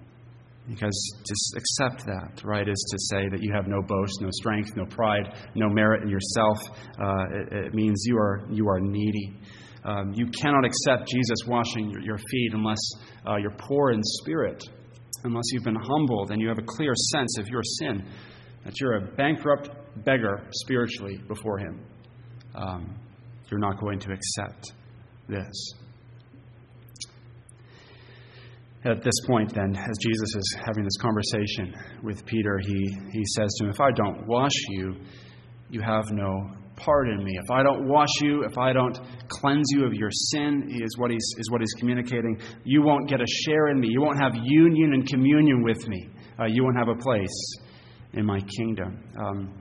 because 0.69 1.13
to 1.25 1.33
accept 1.57 2.05
that, 2.05 2.41
right, 2.45 2.67
is 2.67 2.85
to 2.91 2.97
say 3.15 3.29
that 3.29 3.41
you 3.41 3.51
have 3.53 3.67
no 3.67 3.81
boast, 3.81 4.21
no 4.21 4.29
strength, 4.31 4.75
no 4.75 4.85
pride, 4.85 5.33
no 5.55 5.67
merit 5.69 6.03
in 6.03 6.09
yourself. 6.09 6.57
Uh, 6.99 7.25
it, 7.31 7.65
it, 7.65 7.73
means 7.73 8.03
you 8.05 8.15
are, 8.17 8.45
you 8.49 8.67
are 8.69 8.79
needy. 8.79 9.35
Um, 9.83 10.13
you 10.13 10.27
cannot 10.27 10.63
accept 10.63 11.09
Jesus 11.09 11.39
washing 11.47 11.89
your, 11.89 12.01
your 12.01 12.17
feet 12.17 12.51
unless 12.53 12.79
uh, 13.27 13.37
you're 13.37 13.55
poor 13.57 13.91
in 13.91 14.01
spirit, 14.03 14.63
unless 15.23 15.45
you've 15.51 15.63
been 15.63 15.75
humbled 15.75 16.31
and 16.31 16.39
you 16.39 16.47
have 16.47 16.59
a 16.59 16.65
clear 16.65 16.93
sense 17.11 17.37
of 17.39 17.47
your 17.47 17.63
sin, 17.63 18.05
that 18.63 18.79
you're 18.79 18.97
a 18.97 19.15
bankrupt 19.15 19.71
beggar 20.05 20.47
spiritually 20.51 21.19
before 21.27 21.57
Him. 21.57 21.83
Um, 22.53 22.95
you're 23.49 23.59
not 23.59 23.79
going 23.79 23.99
to 23.99 24.11
accept 24.11 24.73
this. 25.27 25.73
At 28.83 29.03
this 29.03 29.13
point, 29.27 29.53
then, 29.53 29.75
as 29.75 29.97
Jesus 30.01 30.35
is 30.35 30.57
having 30.65 30.83
this 30.83 30.97
conversation 30.97 31.73
with 32.01 32.25
Peter, 32.25 32.59
he, 32.59 32.97
he 33.11 33.23
says 33.35 33.53
to 33.59 33.65
him, 33.65 33.69
If 33.69 33.79
I 33.79 33.91
don't 33.91 34.25
wash 34.27 34.55
you, 34.69 34.95
you 35.69 35.81
have 35.81 36.05
no 36.11 36.49
part 36.77 37.07
in 37.07 37.23
me. 37.23 37.37
If 37.43 37.51
I 37.51 37.61
don't 37.61 37.87
wash 37.87 38.09
you, 38.21 38.43
if 38.43 38.57
I 38.57 38.73
don't 38.73 38.99
cleanse 39.27 39.67
you 39.69 39.85
of 39.85 39.93
your 39.93 40.09
sin, 40.11 40.67
is 40.81 40.97
what 40.97 41.11
he's, 41.11 41.35
is 41.37 41.51
what 41.51 41.61
he's 41.61 41.73
communicating, 41.73 42.39
you 42.63 42.81
won't 42.81 43.07
get 43.07 43.21
a 43.21 43.27
share 43.45 43.67
in 43.67 43.79
me. 43.79 43.87
You 43.91 44.01
won't 44.01 44.19
have 44.19 44.33
union 44.35 44.93
and 44.93 45.07
communion 45.07 45.63
with 45.63 45.87
me. 45.87 46.09
Uh, 46.39 46.45
you 46.45 46.63
won't 46.63 46.77
have 46.77 46.89
a 46.89 46.95
place 46.95 47.55
in 48.13 48.25
my 48.25 48.39
kingdom. 48.57 49.03
Um, 49.15 49.60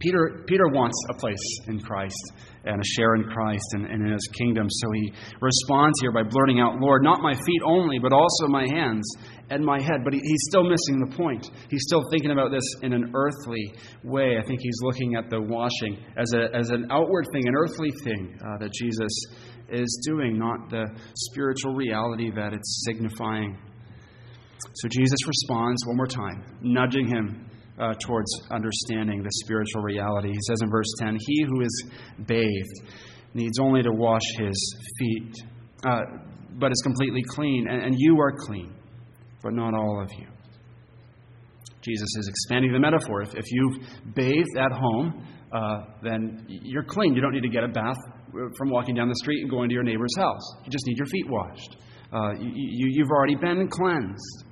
Peter, 0.00 0.42
Peter 0.46 0.66
wants 0.68 0.96
a 1.10 1.14
place 1.14 1.60
in 1.68 1.78
Christ 1.78 2.32
and 2.64 2.80
a 2.80 2.84
share 2.84 3.14
in 3.14 3.24
Christ 3.24 3.64
and, 3.72 3.84
and, 3.84 4.04
in 4.04 4.12
his 4.12 4.28
kingdom. 4.36 4.66
So 4.68 4.88
he 4.92 5.12
responds 5.40 6.00
here 6.00 6.10
by 6.10 6.22
blurting 6.22 6.58
out, 6.58 6.80
Lord, 6.80 7.02
not 7.02 7.20
my 7.22 7.34
feet 7.34 7.62
only, 7.64 7.98
but 7.98 8.12
also 8.12 8.48
my 8.48 8.66
hands 8.66 9.06
and 9.50 9.64
my 9.64 9.80
head. 9.80 10.00
But 10.02 10.14
he, 10.14 10.20
he's 10.22 10.44
still 10.48 10.64
missing 10.64 11.00
the 11.00 11.16
point. 11.16 11.50
He's 11.70 11.84
still 11.86 12.02
thinking 12.10 12.30
about 12.30 12.50
this 12.50 12.64
in 12.82 12.94
an 12.94 13.12
earthly 13.14 13.74
way. 14.02 14.36
I 14.42 14.46
think 14.46 14.60
he's 14.62 14.78
looking 14.82 15.16
at 15.16 15.28
the 15.28 15.40
washing 15.40 16.02
as, 16.16 16.32
a, 16.34 16.54
as 16.56 16.70
an 16.70 16.88
outward 16.90 17.26
thing, 17.32 17.46
an 17.46 17.54
earthly 17.54 17.90
thing 18.02 18.38
uh, 18.40 18.58
that 18.58 18.72
Jesus 18.72 19.12
is 19.68 20.02
doing, 20.06 20.38
not 20.38 20.70
the 20.70 20.86
spiritual 21.14 21.74
reality 21.74 22.30
that 22.34 22.54
it's 22.54 22.84
signifying. 22.86 23.56
So 24.74 24.88
Jesus 24.88 25.18
responds 25.26 25.84
one 25.86 25.96
more 25.96 26.06
time, 26.06 26.58
nudging 26.62 27.06
him 27.06 27.49
uh, 27.80 27.94
towards 27.94 28.30
understanding 28.50 29.22
the 29.22 29.30
spiritual 29.44 29.82
reality. 29.82 30.28
He 30.28 30.40
says 30.48 30.58
in 30.62 30.70
verse 30.70 30.92
10 30.98 31.16
He 31.18 31.44
who 31.48 31.62
is 31.62 31.90
bathed 32.26 32.92
needs 33.34 33.58
only 33.58 33.82
to 33.82 33.92
wash 33.92 34.22
his 34.36 34.76
feet, 34.98 35.34
uh, 35.86 36.00
but 36.58 36.70
is 36.70 36.80
completely 36.82 37.22
clean. 37.28 37.66
And, 37.68 37.82
and 37.82 37.94
you 37.96 38.20
are 38.20 38.32
clean, 38.46 38.74
but 39.42 39.52
not 39.52 39.74
all 39.74 40.02
of 40.02 40.10
you. 40.18 40.26
Jesus 41.82 42.08
is 42.18 42.28
expanding 42.28 42.72
the 42.72 42.78
metaphor. 42.78 43.22
If, 43.22 43.34
if 43.34 43.46
you've 43.50 43.78
bathed 44.14 44.58
at 44.58 44.72
home, 44.72 45.26
uh, 45.52 45.84
then 46.02 46.44
you're 46.48 46.84
clean. 46.84 47.14
You 47.14 47.22
don't 47.22 47.32
need 47.32 47.42
to 47.42 47.48
get 47.48 47.64
a 47.64 47.68
bath 47.68 47.96
from 48.56 48.70
walking 48.70 48.94
down 48.94 49.08
the 49.08 49.16
street 49.16 49.40
and 49.40 49.50
going 49.50 49.68
to 49.70 49.74
your 49.74 49.82
neighbor's 49.82 50.14
house. 50.16 50.42
You 50.64 50.70
just 50.70 50.86
need 50.86 50.98
your 50.98 51.06
feet 51.06 51.28
washed. 51.28 51.76
Uh, 52.12 52.32
you, 52.38 52.50
you, 52.54 52.86
you've 52.90 53.10
already 53.10 53.36
been 53.36 53.68
cleansed. 53.68 54.44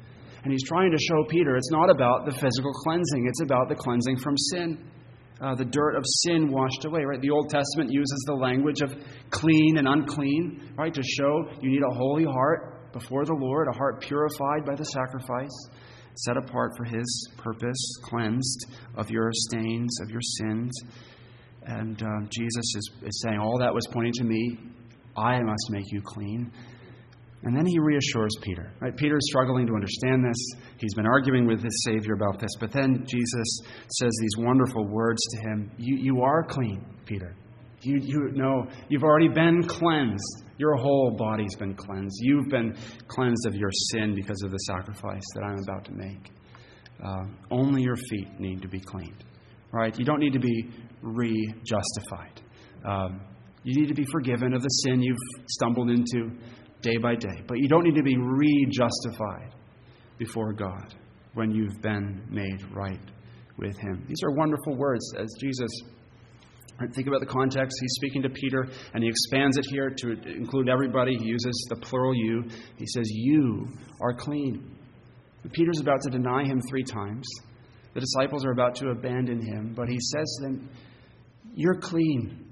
And 0.45 0.53
he's 0.53 0.63
trying 0.65 0.93
to 0.93 0.99
show 0.99 1.25
Peter 1.29 1.57
it's 1.57 1.71
not 1.71 1.91
about 1.91 2.27
the 2.27 2.33
physical 2.33 2.73
cleansing, 2.73 3.27
it's 3.27 3.43
about 3.43 3.69
the 3.69 3.75
cleansing 3.75 4.19
from 4.19 4.37
sin. 4.37 4.79
Uh, 5.41 5.55
the 5.55 5.65
dirt 5.65 5.95
of 5.95 6.03
sin 6.25 6.51
washed 6.51 6.85
away, 6.85 7.05
right? 7.05 7.21
The 7.21 7.31
Old 7.31 7.49
Testament 7.49 7.93
uses 7.93 8.25
the 8.27 8.35
language 8.35 8.81
of 8.81 8.93
clean 9.31 9.79
and 9.79 9.87
unclean, 9.87 10.73
right? 10.77 10.93
To 10.93 11.03
show 11.03 11.49
you 11.61 11.71
need 11.71 11.83
a 11.83 11.95
holy 11.95 12.25
heart 12.25 12.93
before 12.93 13.25
the 13.25 13.35
Lord, 13.35 13.69
a 13.69 13.77
heart 13.77 14.01
purified 14.01 14.67
by 14.67 14.75
the 14.75 14.85
sacrifice, 14.85 15.69
set 16.17 16.37
apart 16.37 16.73
for 16.77 16.85
His 16.85 17.31
purpose, 17.37 17.99
cleansed 18.03 18.67
of 18.97 19.11
your 19.11 19.31
stains, 19.33 20.01
of 20.01 20.11
your 20.11 20.23
sins. 20.23 20.73
And 21.63 22.03
um, 22.03 22.29
Jesus 22.31 22.75
is, 22.75 22.91
is 23.03 23.23
saying, 23.25 23.39
All 23.39 23.59
that 23.59 23.73
was 23.73 23.87
pointing 23.93 24.15
to 24.15 24.25
me. 24.25 24.59
I 25.17 25.41
must 25.43 25.71
make 25.71 25.93
you 25.93 26.01
clean. 26.05 26.53
And 27.45 27.57
then 27.57 27.67
he 27.67 27.79
reassures 27.79 28.33
Peter. 28.43 28.73
Right? 28.81 28.97
Peter's 28.97 29.27
struggling 29.29 29.67
to 29.67 29.75
understand 29.75 30.25
this. 30.25 30.37
He's 30.79 30.95
been 30.95 31.07
arguing 31.07 31.47
with 31.47 31.63
his 31.63 31.85
Savior 31.85 32.15
about 32.15 32.41
this. 32.41 32.51
But 32.59 32.73
then 32.73 33.05
Jesus 33.07 33.61
says 33.91 34.11
these 34.21 34.45
wonderful 34.45 34.87
words 34.89 35.21
to 35.31 35.51
him 35.51 35.71
You, 35.79 35.97
you 35.97 36.23
are 36.23 36.43
clean, 36.45 36.85
Peter. 37.07 37.37
You, 37.83 38.01
you 38.03 38.31
know, 38.33 38.67
you've 38.89 39.05
already 39.05 39.29
been 39.29 39.63
cleansed. 39.63 40.45
Your 40.59 40.75
whole 40.75 41.15
body's 41.17 41.55
been 41.55 41.75
cleansed. 41.75 42.17
You've 42.21 42.49
been 42.49 42.77
cleansed 43.07 43.47
of 43.47 43.55
your 43.55 43.71
sin 43.93 44.15
because 44.17 44.43
of 44.43 44.51
the 44.51 44.59
sacrifice 44.59 45.23
that 45.37 45.45
I'm 45.45 45.59
about 45.63 45.85
to 45.85 45.93
make. 45.93 46.33
Uh, 47.01 47.25
only 47.53 47.83
your 47.83 47.95
feet 47.95 48.41
need 48.41 48.63
to 48.63 48.69
be 48.69 48.81
cleaned. 48.81 49.25
Right? 49.71 49.97
You 49.97 50.05
don't 50.05 50.19
need 50.19 50.33
to 50.33 50.41
be 50.41 50.69
re 51.03 51.55
justified. 51.65 52.41
Um, 52.85 53.21
you 53.63 53.81
need 53.81 53.89
to 53.89 53.95
be 53.95 54.07
forgiven 54.11 54.55
of 54.55 54.63
the 54.63 54.69
sin 54.69 55.03
you've 55.03 55.17
stumbled 55.51 55.91
into 55.91 56.31
day 56.83 56.97
by 56.97 57.15
day. 57.15 57.43
But 57.47 57.59
you 57.59 57.69
don't 57.69 57.85
need 57.85 57.97
to 57.97 58.03
be 58.03 58.17
re 58.17 58.67
justified 58.71 59.55
before 60.19 60.53
God 60.53 60.95
when 61.35 61.51
you've 61.51 61.81
been 61.83 62.23
made 62.31 62.63
right 62.75 63.01
with 63.57 63.77
Him. 63.79 64.05
These 64.09 64.23
are 64.25 64.33
wonderful 64.33 64.77
words 64.77 65.05
as 65.19 65.29
Jesus. 65.41 65.71
Think 66.95 67.09
about 67.09 67.21
the 67.21 67.27
context. 67.27 67.77
He's 67.81 67.95
speaking 67.97 68.23
to 68.23 68.31
Peter, 68.31 68.69
and 68.95 69.03
he 69.03 69.09
expands 69.09 69.57
it 69.57 69.67
here 69.69 69.91
to 69.91 70.13
include 70.31 70.69
everybody. 70.69 71.17
He 71.17 71.25
uses 71.25 71.67
the 71.69 71.77
plural 71.77 72.15
you. 72.15 72.45
He 72.77 72.87
says, 72.87 73.05
You 73.11 73.67
are 74.01 74.15
clean. 74.15 74.77
Peter's 75.53 75.81
about 75.81 76.01
to 76.03 76.11
deny 76.11 76.45
him 76.45 76.61
three 76.69 76.85
times. 76.85 77.27
The 77.95 78.01
disciples 78.01 78.45
are 78.45 78.53
about 78.53 78.77
to 78.77 78.91
abandon 78.91 79.41
him, 79.41 79.73
but 79.75 79.89
he 79.89 79.99
says 79.99 80.39
to 80.39 80.47
them, 80.47 80.71
You're 81.55 81.81
clean. 81.81 82.45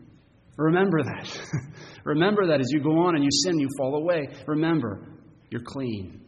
Remember 0.56 1.02
that. 1.04 1.28
Remember 2.06 2.46
that 2.46 2.60
as 2.60 2.68
you 2.70 2.80
go 2.80 3.00
on 3.00 3.16
and 3.16 3.24
you 3.24 3.30
sin, 3.32 3.58
you 3.58 3.68
fall 3.76 3.96
away. 3.96 4.28
Remember, 4.46 5.08
you're 5.50 5.64
clean. 5.64 6.20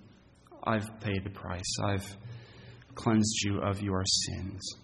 I've 0.65 0.89
paid 1.01 1.23
the 1.23 1.31
price. 1.31 1.79
I've 1.85 2.17
cleansed 2.97 3.45
you 3.45 3.61
of 3.61 3.81
your 3.81 4.03
sins. 4.05 4.77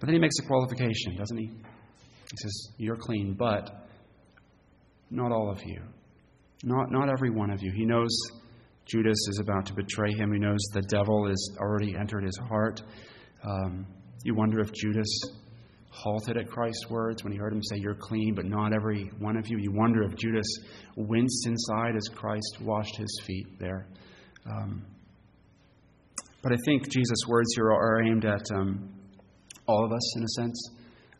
But 0.00 0.06
then 0.06 0.14
he 0.14 0.20
makes 0.20 0.34
a 0.42 0.46
qualification, 0.48 1.16
doesn't 1.16 1.38
he? 1.38 1.46
He 1.46 2.36
says, 2.42 2.68
You're 2.76 2.96
clean, 2.96 3.36
but 3.38 3.86
not 5.10 5.30
all 5.30 5.48
of 5.48 5.62
you. 5.64 5.80
Not, 6.64 6.90
not 6.90 7.08
every 7.08 7.30
one 7.30 7.52
of 7.52 7.62
you. 7.62 7.70
He 7.70 7.84
knows 7.84 8.10
Judas 8.84 9.28
is 9.30 9.38
about 9.40 9.66
to 9.66 9.74
betray 9.74 10.12
him. 10.12 10.32
He 10.32 10.40
knows 10.40 10.58
the 10.72 10.82
devil 10.82 11.28
has 11.28 11.50
already 11.60 11.94
entered 11.96 12.24
his 12.24 12.36
heart. 12.48 12.82
Um, 13.44 13.86
you 14.24 14.34
wonder 14.34 14.58
if 14.58 14.72
Judas 14.72 15.20
halted 15.94 16.36
at 16.36 16.48
Christ's 16.48 16.90
words 16.90 17.22
when 17.22 17.32
he 17.32 17.38
heard 17.38 17.52
him 17.52 17.62
say, 17.62 17.76
You're 17.78 17.94
clean, 17.94 18.34
but 18.34 18.44
not 18.44 18.72
every 18.74 19.10
one 19.18 19.36
of 19.36 19.48
you. 19.48 19.58
You 19.58 19.72
wonder 19.72 20.02
if 20.02 20.16
Judas 20.16 20.46
winced 20.96 21.46
inside 21.46 21.96
as 21.96 22.08
Christ 22.14 22.58
washed 22.60 22.96
his 22.96 23.20
feet 23.24 23.46
there. 23.58 23.86
Um, 24.46 24.84
but 26.42 26.52
I 26.52 26.56
think 26.66 26.90
Jesus' 26.90 27.26
words 27.26 27.48
here 27.54 27.70
are 27.72 28.02
aimed 28.02 28.24
at 28.24 28.42
um, 28.54 28.92
all 29.66 29.84
of 29.84 29.92
us, 29.92 30.16
in 30.16 30.24
a 30.24 30.28
sense, 30.28 30.70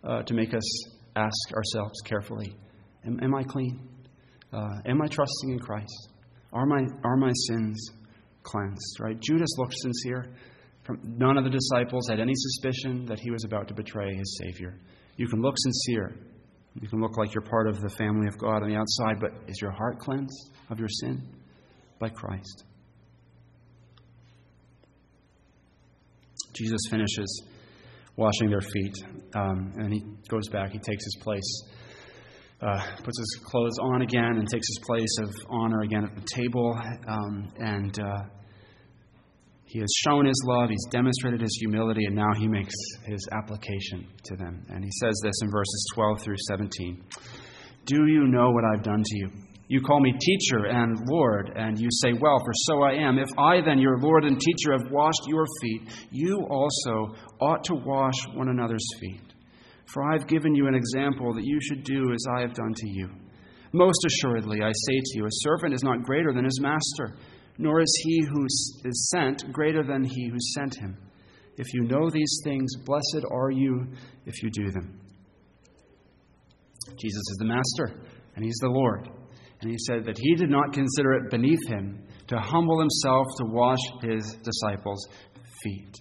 uh, 0.02 0.22
to 0.22 0.34
make 0.34 0.52
us 0.52 0.88
ask 1.16 1.52
ourselves 1.54 2.00
carefully 2.04 2.54
Am, 3.06 3.18
am 3.22 3.34
I 3.34 3.42
clean? 3.44 3.88
Uh, 4.52 4.80
am 4.86 5.02
I 5.02 5.06
trusting 5.06 5.50
in 5.50 5.58
Christ? 5.58 6.08
Are 6.52 6.66
my, 6.66 6.82
are 7.04 7.16
my 7.16 7.32
sins 7.48 7.90
cleansed? 8.42 9.00
Right? 9.00 9.18
Judas 9.20 9.50
looked 9.58 9.74
sincere. 9.74 10.34
None 11.02 11.38
of 11.38 11.44
the 11.44 11.50
disciples 11.50 12.08
had 12.08 12.20
any 12.20 12.34
suspicion 12.34 13.06
that 13.06 13.18
he 13.18 13.30
was 13.30 13.44
about 13.44 13.68
to 13.68 13.74
betray 13.74 14.14
his 14.14 14.40
Savior. 14.42 14.78
You 15.16 15.28
can 15.28 15.40
look 15.40 15.54
sincere. 15.56 16.16
You 16.80 16.88
can 16.88 17.00
look 17.00 17.16
like 17.16 17.32
you're 17.32 17.44
part 17.44 17.68
of 17.68 17.80
the 17.80 17.88
family 17.88 18.26
of 18.26 18.36
God 18.38 18.62
on 18.62 18.68
the 18.68 18.76
outside, 18.76 19.20
but 19.20 19.30
is 19.48 19.60
your 19.60 19.70
heart 19.70 19.98
cleansed 19.98 20.50
of 20.70 20.78
your 20.78 20.88
sin 20.88 21.22
by 21.98 22.08
Christ? 22.08 22.64
Jesus 26.52 26.80
finishes 26.90 27.42
washing 28.16 28.50
their 28.50 28.60
feet, 28.60 28.94
um, 29.34 29.72
and 29.76 29.92
he 29.92 30.02
goes 30.28 30.48
back. 30.48 30.72
He 30.72 30.78
takes 30.78 31.04
his 31.04 31.16
place 31.20 31.64
uh, 32.64 32.80
puts 33.02 33.18
his 33.18 33.40
clothes 33.44 33.78
on 33.80 34.02
again 34.02 34.36
and 34.38 34.48
takes 34.48 34.66
his 34.68 34.78
place 34.86 35.16
of 35.22 35.34
honor 35.50 35.82
again 35.82 36.04
at 36.04 36.14
the 36.14 36.26
table. 36.34 36.78
Um, 37.06 37.52
and 37.58 37.98
uh, 37.98 38.22
he 39.74 39.80
has 39.80 39.92
shown 40.06 40.24
his 40.24 40.40
love, 40.46 40.70
he's 40.70 40.86
demonstrated 40.88 41.40
his 41.40 41.56
humility, 41.58 42.04
and 42.04 42.14
now 42.14 42.32
he 42.38 42.46
makes 42.46 42.72
his 43.06 43.28
application 43.32 44.06
to 44.22 44.36
them. 44.36 44.64
And 44.68 44.84
he 44.84 44.90
says 45.02 45.20
this 45.24 45.34
in 45.42 45.50
verses 45.50 45.86
12 45.94 46.20
through 46.20 46.36
17 46.46 47.02
Do 47.84 48.06
you 48.06 48.28
know 48.28 48.52
what 48.52 48.62
I've 48.64 48.84
done 48.84 49.02
to 49.04 49.16
you? 49.16 49.30
You 49.66 49.80
call 49.82 49.98
me 49.98 50.12
teacher 50.12 50.66
and 50.66 50.96
Lord, 51.08 51.50
and 51.56 51.76
you 51.76 51.88
say, 51.90 52.12
Well, 52.12 52.38
for 52.38 52.52
so 52.54 52.82
I 52.84 52.92
am. 52.92 53.18
If 53.18 53.30
I, 53.36 53.62
then, 53.62 53.80
your 53.80 53.98
Lord 53.98 54.24
and 54.24 54.38
teacher, 54.38 54.78
have 54.78 54.92
washed 54.92 55.22
your 55.26 55.44
feet, 55.60 55.90
you 56.12 56.46
also 56.48 57.16
ought 57.40 57.64
to 57.64 57.74
wash 57.74 58.28
one 58.32 58.50
another's 58.50 58.86
feet. 59.00 59.32
For 59.86 60.04
I 60.04 60.16
have 60.16 60.28
given 60.28 60.54
you 60.54 60.68
an 60.68 60.76
example 60.76 61.34
that 61.34 61.44
you 61.44 61.58
should 61.60 61.82
do 61.82 62.12
as 62.12 62.24
I 62.38 62.42
have 62.42 62.54
done 62.54 62.74
to 62.76 62.88
you. 62.88 63.08
Most 63.72 64.06
assuredly, 64.06 64.62
I 64.62 64.70
say 64.70 65.00
to 65.00 65.18
you, 65.18 65.26
a 65.26 65.30
servant 65.42 65.74
is 65.74 65.82
not 65.82 66.04
greater 66.04 66.32
than 66.32 66.44
his 66.44 66.60
master, 66.60 67.16
nor 67.58 67.80
is 67.80 68.02
he 68.04 68.22
who 68.22 68.44
is 68.44 69.10
sent 69.12 69.52
greater 69.52 69.82
than 69.82 70.04
he 70.04 70.28
who 70.28 70.38
sent 70.54 70.74
him. 70.76 70.96
If 71.56 71.72
you 71.72 71.82
know 71.82 72.10
these 72.10 72.40
things, 72.44 72.74
blessed 72.84 73.24
are 73.30 73.50
you 73.50 73.86
if 74.26 74.42
you 74.42 74.50
do 74.50 74.70
them. 74.70 75.00
Jesus 76.88 77.22
is 77.30 77.36
the 77.38 77.46
master, 77.46 78.02
and 78.34 78.44
he's 78.44 78.58
the 78.60 78.68
Lord. 78.68 79.08
And 79.60 79.70
he 79.70 79.76
said 79.86 80.04
that 80.04 80.18
he 80.18 80.34
did 80.34 80.50
not 80.50 80.72
consider 80.72 81.14
it 81.14 81.30
beneath 81.30 81.66
him 81.68 82.02
to 82.26 82.36
humble 82.38 82.80
himself 82.80 83.26
to 83.38 83.44
wash 83.46 83.78
his 84.02 84.36
disciples' 84.42 85.06
feet. 85.62 85.94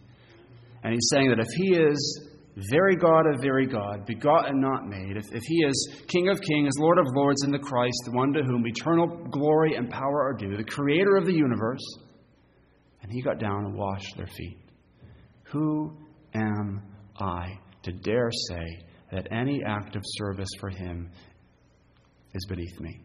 And 0.83 0.93
he's 0.93 1.07
saying 1.11 1.29
that 1.29 1.39
if 1.39 1.47
he 1.55 1.75
is 1.75 2.29
very 2.55 2.95
God 2.95 3.25
of 3.33 3.41
very 3.41 3.65
God, 3.65 4.05
begotten, 4.05 4.61
not 4.61 4.87
made, 4.87 5.17
if, 5.17 5.25
if 5.33 5.41
he 5.43 5.63
is 5.63 6.03
King 6.07 6.29
of 6.29 6.39
kings, 6.41 6.73
Lord 6.77 6.99
of 6.99 7.05
lords 7.15 7.43
in 7.43 7.51
the 7.51 7.59
Christ, 7.59 7.97
the 8.05 8.11
one 8.11 8.31
to 8.33 8.43
whom 8.43 8.65
eternal 8.67 9.07
glory 9.31 9.75
and 9.75 9.89
power 9.89 10.21
are 10.23 10.33
due, 10.33 10.55
the 10.55 10.63
creator 10.63 11.15
of 11.15 11.25
the 11.25 11.33
universe, 11.33 11.81
and 13.01 13.11
he 13.11 13.21
got 13.21 13.39
down 13.39 13.65
and 13.65 13.75
washed 13.75 14.15
their 14.17 14.27
feet. 14.27 14.59
Who 15.45 15.97
am 16.35 16.83
I 17.19 17.57
to 17.83 17.91
dare 17.91 18.29
say 18.49 18.79
that 19.11 19.27
any 19.31 19.61
act 19.65 19.95
of 19.95 20.03
service 20.05 20.49
for 20.59 20.69
him 20.69 21.09
is 22.33 22.45
beneath 22.47 22.79
me? 22.79 23.01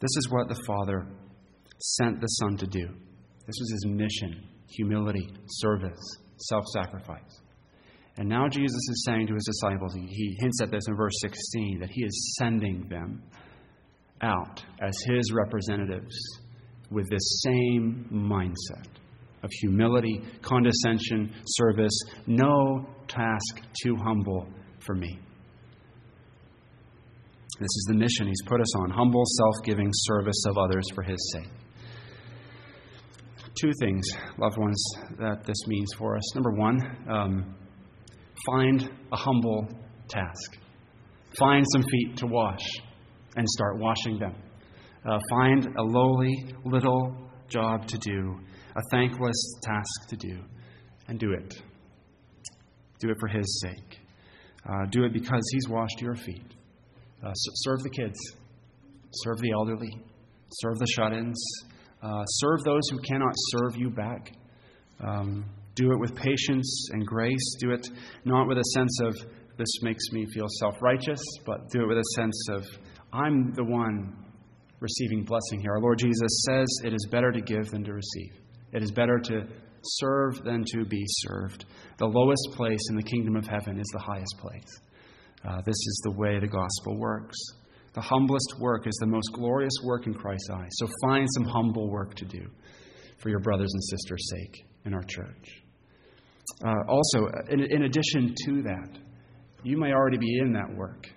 This 0.00 0.16
is 0.16 0.28
what 0.30 0.48
the 0.48 0.60
Father 0.66 1.06
sent 1.78 2.20
the 2.20 2.26
Son 2.26 2.56
to 2.56 2.66
do. 2.66 2.86
This 3.46 3.56
was 3.58 3.70
his 3.70 3.86
mission 3.86 4.44
humility, 4.68 5.28
service, 5.46 6.18
self 6.36 6.64
sacrifice. 6.72 7.40
And 8.16 8.28
now 8.28 8.48
Jesus 8.48 8.82
is 8.90 9.04
saying 9.06 9.28
to 9.28 9.34
his 9.34 9.44
disciples, 9.44 9.94
he 9.94 10.36
hints 10.40 10.60
at 10.60 10.70
this 10.70 10.82
in 10.88 10.96
verse 10.96 11.14
16, 11.20 11.78
that 11.80 11.90
he 11.90 12.02
is 12.02 12.36
sending 12.38 12.88
them 12.88 13.22
out 14.20 14.64
as 14.80 14.92
his 15.06 15.32
representatives 15.32 16.16
with 16.90 17.08
this 17.10 17.42
same 17.44 18.08
mindset 18.12 18.86
of 19.44 19.50
humility, 19.60 20.20
condescension, 20.42 21.32
service, 21.46 21.96
no 22.26 22.86
task 23.06 23.62
too 23.82 23.94
humble 23.96 24.48
for 24.80 24.94
me. 24.94 25.18
This 27.60 27.66
is 27.66 27.86
the 27.88 27.94
mission 27.94 28.26
he's 28.26 28.42
put 28.46 28.60
us 28.60 28.76
on 28.76 28.90
humble, 28.90 29.22
self 29.24 29.64
giving 29.64 29.90
service 29.92 30.44
of 30.48 30.58
others 30.58 30.84
for 30.94 31.02
his 31.02 31.18
sake. 31.34 31.50
Two 33.60 33.72
things, 33.80 34.04
loved 34.38 34.56
ones, 34.56 34.80
that 35.18 35.44
this 35.44 35.56
means 35.66 35.88
for 35.98 36.16
us. 36.16 36.34
Number 36.36 36.52
one, 36.52 36.78
um, 37.10 37.54
find 38.46 38.88
a 39.10 39.16
humble 39.16 39.66
task. 40.08 40.58
Find 41.36 41.64
some 41.72 41.82
feet 41.82 42.16
to 42.18 42.26
wash 42.26 42.64
and 43.34 43.48
start 43.48 43.78
washing 43.78 44.18
them. 44.20 44.34
Uh, 45.04 45.18
find 45.30 45.66
a 45.76 45.82
lowly 45.82 46.54
little 46.64 47.16
job 47.48 47.86
to 47.88 47.98
do, 47.98 48.38
a 48.76 48.80
thankless 48.92 49.54
task 49.62 50.08
to 50.10 50.16
do, 50.16 50.38
and 51.08 51.18
do 51.18 51.32
it. 51.32 51.54
Do 53.00 53.10
it 53.10 53.16
for 53.18 53.28
His 53.28 53.60
sake. 53.60 53.98
Uh, 54.68 54.86
do 54.90 55.04
it 55.04 55.12
because 55.12 55.42
He's 55.52 55.68
washed 55.68 56.00
your 56.00 56.14
feet. 56.14 56.54
Uh, 57.24 57.32
serve 57.32 57.82
the 57.82 57.90
kids, 57.90 58.18
serve 59.12 59.38
the 59.38 59.50
elderly, 59.50 59.90
serve 60.52 60.78
the 60.78 60.86
shut 60.94 61.12
ins, 61.12 61.42
uh, 62.02 62.24
serve 62.24 62.62
those 62.64 62.88
who 62.90 62.98
cannot 63.00 63.32
serve 63.50 63.76
you 63.76 63.90
back. 63.90 64.32
Um, 65.00 65.44
do 65.74 65.92
it 65.92 66.00
with 66.00 66.14
patience 66.14 66.88
and 66.92 67.06
grace. 67.06 67.56
Do 67.60 67.70
it 67.70 67.88
not 68.24 68.48
with 68.48 68.58
a 68.58 68.64
sense 68.74 69.00
of, 69.04 69.16
this 69.56 69.82
makes 69.82 70.04
me 70.12 70.26
feel 70.32 70.46
self 70.60 70.80
righteous, 70.82 71.20
but 71.46 71.68
do 71.70 71.82
it 71.82 71.86
with 71.86 71.98
a 71.98 72.04
sense 72.16 72.48
of, 72.50 72.66
I'm 73.12 73.52
the 73.54 73.64
one 73.64 74.16
receiving 74.80 75.24
blessing 75.24 75.60
here. 75.60 75.72
Our 75.72 75.80
Lord 75.80 75.98
Jesus 75.98 76.44
says 76.46 76.66
it 76.84 76.92
is 76.92 77.06
better 77.10 77.32
to 77.32 77.40
give 77.40 77.70
than 77.70 77.84
to 77.84 77.92
receive, 77.92 78.32
it 78.72 78.82
is 78.82 78.90
better 78.90 79.18
to 79.18 79.46
serve 79.82 80.42
than 80.44 80.64
to 80.72 80.84
be 80.84 81.04
served. 81.06 81.64
The 81.98 82.06
lowest 82.06 82.48
place 82.52 82.80
in 82.90 82.96
the 82.96 83.02
kingdom 83.02 83.36
of 83.36 83.46
heaven 83.46 83.78
is 83.78 83.86
the 83.92 84.00
highest 84.00 84.34
place. 84.38 84.80
Uh, 85.48 85.62
this 85.64 85.76
is 85.76 86.00
the 86.04 86.12
way 86.12 86.38
the 86.40 86.48
gospel 86.48 86.96
works. 86.98 87.36
The 87.98 88.02
humblest 88.02 88.54
work 88.60 88.86
is 88.86 88.94
the 89.00 89.08
most 89.08 89.28
glorious 89.32 89.72
work 89.82 90.06
in 90.06 90.14
Christ's 90.14 90.50
eyes. 90.50 90.68
So 90.74 90.86
find 91.02 91.26
some 91.34 91.42
humble 91.42 91.90
work 91.90 92.14
to 92.14 92.24
do 92.24 92.48
for 93.18 93.28
your 93.28 93.40
brothers 93.40 93.72
and 93.72 93.82
sisters' 93.82 94.30
sake 94.30 94.64
in 94.84 94.94
our 94.94 95.02
church. 95.02 95.64
Uh, 96.64 96.74
also, 96.86 97.26
in, 97.50 97.58
in 97.58 97.82
addition 97.82 98.36
to 98.44 98.62
that, 98.62 98.98
you 99.64 99.76
may 99.76 99.90
already 99.90 100.16
be 100.16 100.38
in 100.38 100.52
that 100.52 100.72
work, 100.76 101.08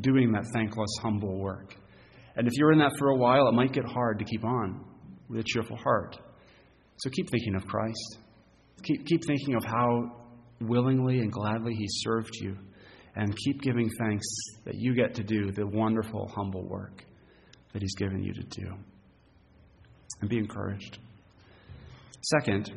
doing 0.00 0.30
that 0.30 0.44
thankless, 0.54 0.88
humble 1.02 1.40
work. 1.40 1.74
And 2.36 2.46
if 2.46 2.52
you're 2.54 2.70
in 2.70 2.78
that 2.78 2.96
for 3.00 3.08
a 3.08 3.16
while, 3.16 3.48
it 3.48 3.54
might 3.54 3.72
get 3.72 3.84
hard 3.84 4.20
to 4.20 4.24
keep 4.24 4.44
on 4.44 4.84
with 5.28 5.40
a 5.40 5.44
cheerful 5.44 5.76
heart. 5.76 6.16
So 6.98 7.10
keep 7.10 7.28
thinking 7.32 7.56
of 7.56 7.66
Christ. 7.66 8.18
Keep, 8.84 9.06
keep 9.06 9.24
thinking 9.26 9.56
of 9.56 9.64
how 9.64 10.04
willingly 10.60 11.18
and 11.18 11.32
gladly 11.32 11.74
He 11.74 11.86
served 11.88 12.30
you 12.40 12.56
and 13.18 13.36
keep 13.36 13.60
giving 13.62 13.90
thanks 13.98 14.24
that 14.64 14.76
you 14.76 14.94
get 14.94 15.12
to 15.12 15.24
do 15.24 15.50
the 15.50 15.66
wonderful, 15.66 16.30
humble 16.36 16.62
work 16.68 17.04
that 17.72 17.82
He's 17.82 17.94
given 17.96 18.22
you 18.22 18.32
to 18.32 18.42
do. 18.44 18.72
And 20.20 20.30
be 20.30 20.38
encouraged. 20.38 20.98
Second, 22.22 22.72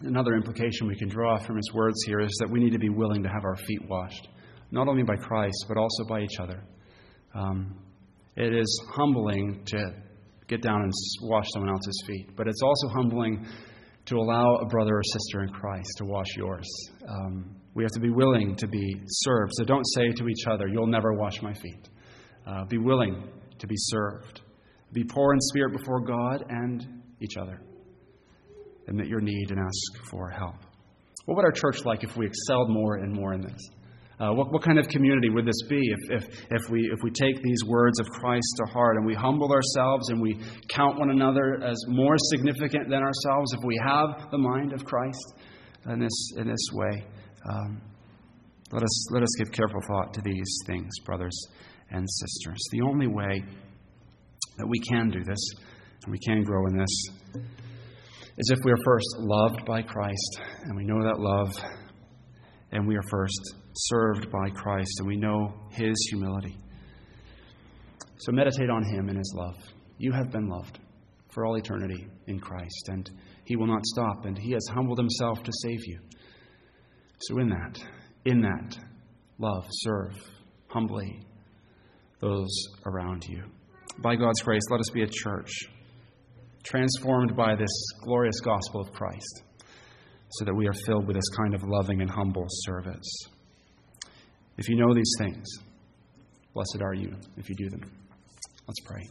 another 0.00 0.34
implication 0.34 0.86
we 0.86 0.96
can 0.96 1.08
draw 1.08 1.38
from 1.38 1.56
His 1.56 1.72
words 1.74 1.96
here 2.06 2.20
is 2.20 2.30
that 2.38 2.48
we 2.48 2.60
need 2.60 2.70
to 2.70 2.78
be 2.78 2.88
willing 2.88 3.24
to 3.24 3.28
have 3.28 3.44
our 3.44 3.56
feet 3.56 3.88
washed, 3.88 4.28
not 4.70 4.86
only 4.86 5.02
by 5.02 5.16
Christ, 5.16 5.64
but 5.66 5.76
also 5.76 6.04
by 6.08 6.20
each 6.20 6.38
other. 6.40 6.62
Um, 7.34 7.76
it 8.36 8.54
is 8.54 8.84
humbling 8.92 9.64
to 9.66 9.92
get 10.46 10.62
down 10.62 10.82
and 10.82 10.92
wash 11.22 11.46
someone 11.52 11.70
else's 11.70 12.04
feet, 12.06 12.28
but 12.36 12.46
it's 12.46 12.62
also 12.62 12.88
humbling 12.94 13.44
to 14.06 14.16
allow 14.16 14.56
a 14.56 14.66
brother 14.66 14.96
or 14.96 15.02
sister 15.02 15.42
in 15.42 15.48
Christ 15.50 15.88
to 15.98 16.04
wash 16.04 16.36
yours. 16.36 16.66
Um, 17.08 17.56
we 17.74 17.82
have 17.82 17.92
to 17.92 18.00
be 18.00 18.10
willing 18.10 18.56
to 18.56 18.66
be 18.66 18.94
served. 19.06 19.52
So 19.56 19.64
don't 19.64 19.84
say 19.94 20.10
to 20.12 20.28
each 20.28 20.46
other, 20.50 20.68
You'll 20.68 20.86
never 20.86 21.12
wash 21.12 21.42
my 21.42 21.52
feet. 21.52 21.88
Uh, 22.46 22.64
be 22.64 22.78
willing 22.78 23.28
to 23.58 23.66
be 23.66 23.74
served. 23.76 24.40
Be 24.92 25.04
poor 25.04 25.34
in 25.34 25.40
spirit 25.40 25.76
before 25.76 26.00
God 26.00 26.44
and 26.48 27.02
each 27.20 27.36
other. 27.36 27.60
Admit 28.88 29.08
your 29.08 29.20
need 29.20 29.50
and 29.50 29.58
ask 29.58 30.08
for 30.08 30.30
help. 30.30 30.56
What 31.24 31.36
would 31.36 31.44
our 31.44 31.52
church 31.52 31.84
like 31.84 32.04
if 32.04 32.16
we 32.16 32.26
excelled 32.26 32.70
more 32.70 32.96
and 32.96 33.12
more 33.12 33.34
in 33.34 33.40
this? 33.40 33.60
Uh, 34.18 34.32
what, 34.32 34.50
what 34.50 34.62
kind 34.62 34.78
of 34.78 34.88
community 34.88 35.28
would 35.28 35.44
this 35.44 35.60
be 35.68 35.78
if, 35.78 36.22
if, 36.22 36.28
if, 36.50 36.70
we, 36.70 36.80
if 36.90 37.02
we 37.02 37.10
take 37.10 37.42
these 37.42 37.62
words 37.66 38.00
of 38.00 38.06
Christ 38.08 38.46
to 38.56 38.72
heart 38.72 38.96
and 38.96 39.04
we 39.04 39.14
humble 39.14 39.52
ourselves 39.52 40.08
and 40.08 40.22
we 40.22 40.40
count 40.70 40.98
one 40.98 41.10
another 41.10 41.62
as 41.62 41.76
more 41.88 42.16
significant 42.30 42.88
than 42.88 43.02
ourselves, 43.02 43.52
if 43.52 43.60
we 43.62 43.78
have 43.84 44.30
the 44.30 44.38
mind 44.38 44.72
of 44.72 44.86
Christ 44.86 45.34
in 45.90 45.98
this, 45.98 46.32
in 46.38 46.48
this 46.48 46.66
way? 46.72 47.04
Um, 47.50 47.82
let, 48.72 48.82
us, 48.82 49.12
let 49.12 49.22
us 49.22 49.28
give 49.38 49.52
careful 49.52 49.80
thought 49.86 50.14
to 50.14 50.22
these 50.24 50.58
things, 50.66 50.90
brothers 51.04 51.38
and 51.90 52.06
sisters. 52.08 52.58
The 52.72 52.80
only 52.80 53.08
way 53.08 53.44
that 54.56 54.66
we 54.66 54.78
can 54.88 55.10
do 55.10 55.22
this, 55.24 55.50
and 56.04 56.12
we 56.12 56.18
can 56.26 56.42
grow 56.42 56.66
in 56.68 56.78
this, 56.78 57.42
is 58.38 58.50
if 58.50 58.58
we 58.64 58.72
are 58.72 58.82
first 58.82 59.06
loved 59.18 59.66
by 59.66 59.82
Christ, 59.82 60.40
and 60.64 60.74
we 60.74 60.84
know 60.84 61.02
that 61.02 61.18
love, 61.18 61.52
and 62.72 62.88
we 62.88 62.96
are 62.96 63.04
first 63.10 63.56
served 63.76 64.30
by 64.30 64.50
Christ, 64.50 64.90
and 64.98 65.08
we 65.08 65.16
know 65.16 65.52
His 65.70 65.94
humility. 66.10 66.56
So 68.18 68.32
meditate 68.32 68.70
on 68.70 68.84
Him 68.84 69.08
and 69.08 69.18
His 69.18 69.34
love. 69.36 69.56
You 69.98 70.12
have 70.12 70.30
been 70.30 70.48
loved 70.48 70.78
for 71.30 71.44
all 71.44 71.56
eternity 71.56 72.06
in 72.26 72.40
Christ, 72.40 72.88
and 72.88 73.10
He 73.44 73.56
will 73.56 73.66
not 73.66 73.84
stop, 73.84 74.24
and 74.24 74.36
He 74.38 74.52
has 74.52 74.66
humbled 74.72 74.98
Himself 74.98 75.42
to 75.42 75.52
save 75.62 75.86
you. 75.86 76.00
So, 77.18 77.38
in 77.38 77.48
that, 77.48 77.78
in 78.24 78.40
that, 78.42 78.78
love, 79.38 79.66
serve 79.70 80.14
humbly 80.68 81.20
those 82.20 82.50
around 82.86 83.24
you. 83.28 83.44
By 83.98 84.16
God's 84.16 84.40
grace, 84.42 84.62
let 84.70 84.80
us 84.80 84.90
be 84.90 85.02
a 85.02 85.08
church 85.08 85.50
transformed 86.62 87.36
by 87.36 87.54
this 87.54 87.70
glorious 88.02 88.40
gospel 88.40 88.80
of 88.80 88.92
Christ 88.92 89.42
so 90.30 90.44
that 90.44 90.54
we 90.54 90.66
are 90.66 90.74
filled 90.86 91.06
with 91.06 91.16
this 91.16 91.28
kind 91.36 91.54
of 91.54 91.62
loving 91.64 92.00
and 92.00 92.10
humble 92.10 92.46
service. 92.48 93.08
If 94.58 94.68
you 94.68 94.76
know 94.76 94.94
these 94.94 95.12
things, 95.18 95.46
blessed 96.54 96.78
are 96.82 96.94
you 96.94 97.14
if 97.36 97.48
you 97.48 97.54
do 97.56 97.70
them. 97.70 97.90
Let's 98.66 98.80
pray. 98.84 99.02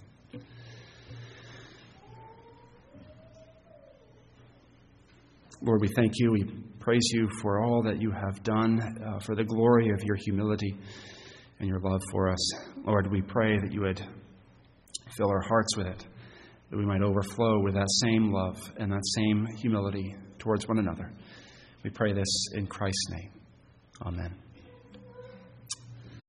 Lord, 5.61 5.81
we 5.81 5.87
thank 5.95 6.13
you. 6.15 6.31
We 6.31 6.43
praise 6.79 7.07
you 7.13 7.29
for 7.41 7.63
all 7.63 7.81
that 7.83 8.01
you 8.01 8.11
have 8.11 8.43
done, 8.43 8.79
uh, 9.03 9.19
for 9.19 9.35
the 9.35 9.43
glory 9.43 9.89
of 9.89 10.03
your 10.03 10.15
humility 10.15 10.75
and 11.59 11.67
your 11.67 11.79
love 11.79 12.01
for 12.11 12.29
us. 12.29 12.51
Lord, 12.85 13.11
we 13.11 13.21
pray 13.21 13.57
that 13.59 13.71
you 13.71 13.81
would 13.81 13.99
fill 15.17 15.29
our 15.29 15.41
hearts 15.41 15.77
with 15.77 15.87
it, 15.87 16.05
that 16.69 16.77
we 16.77 16.85
might 16.85 17.01
overflow 17.01 17.61
with 17.63 17.73
that 17.73 17.89
same 18.03 18.31
love 18.31 18.57
and 18.77 18.91
that 18.91 19.03
same 19.15 19.47
humility 19.57 20.15
towards 20.37 20.67
one 20.67 20.79
another. 20.79 21.11
We 21.83 21.89
pray 21.89 22.13
this 22.13 22.47
in 22.53 22.67
Christ's 22.67 23.09
name. 23.09 23.31
Amen. 24.05 24.44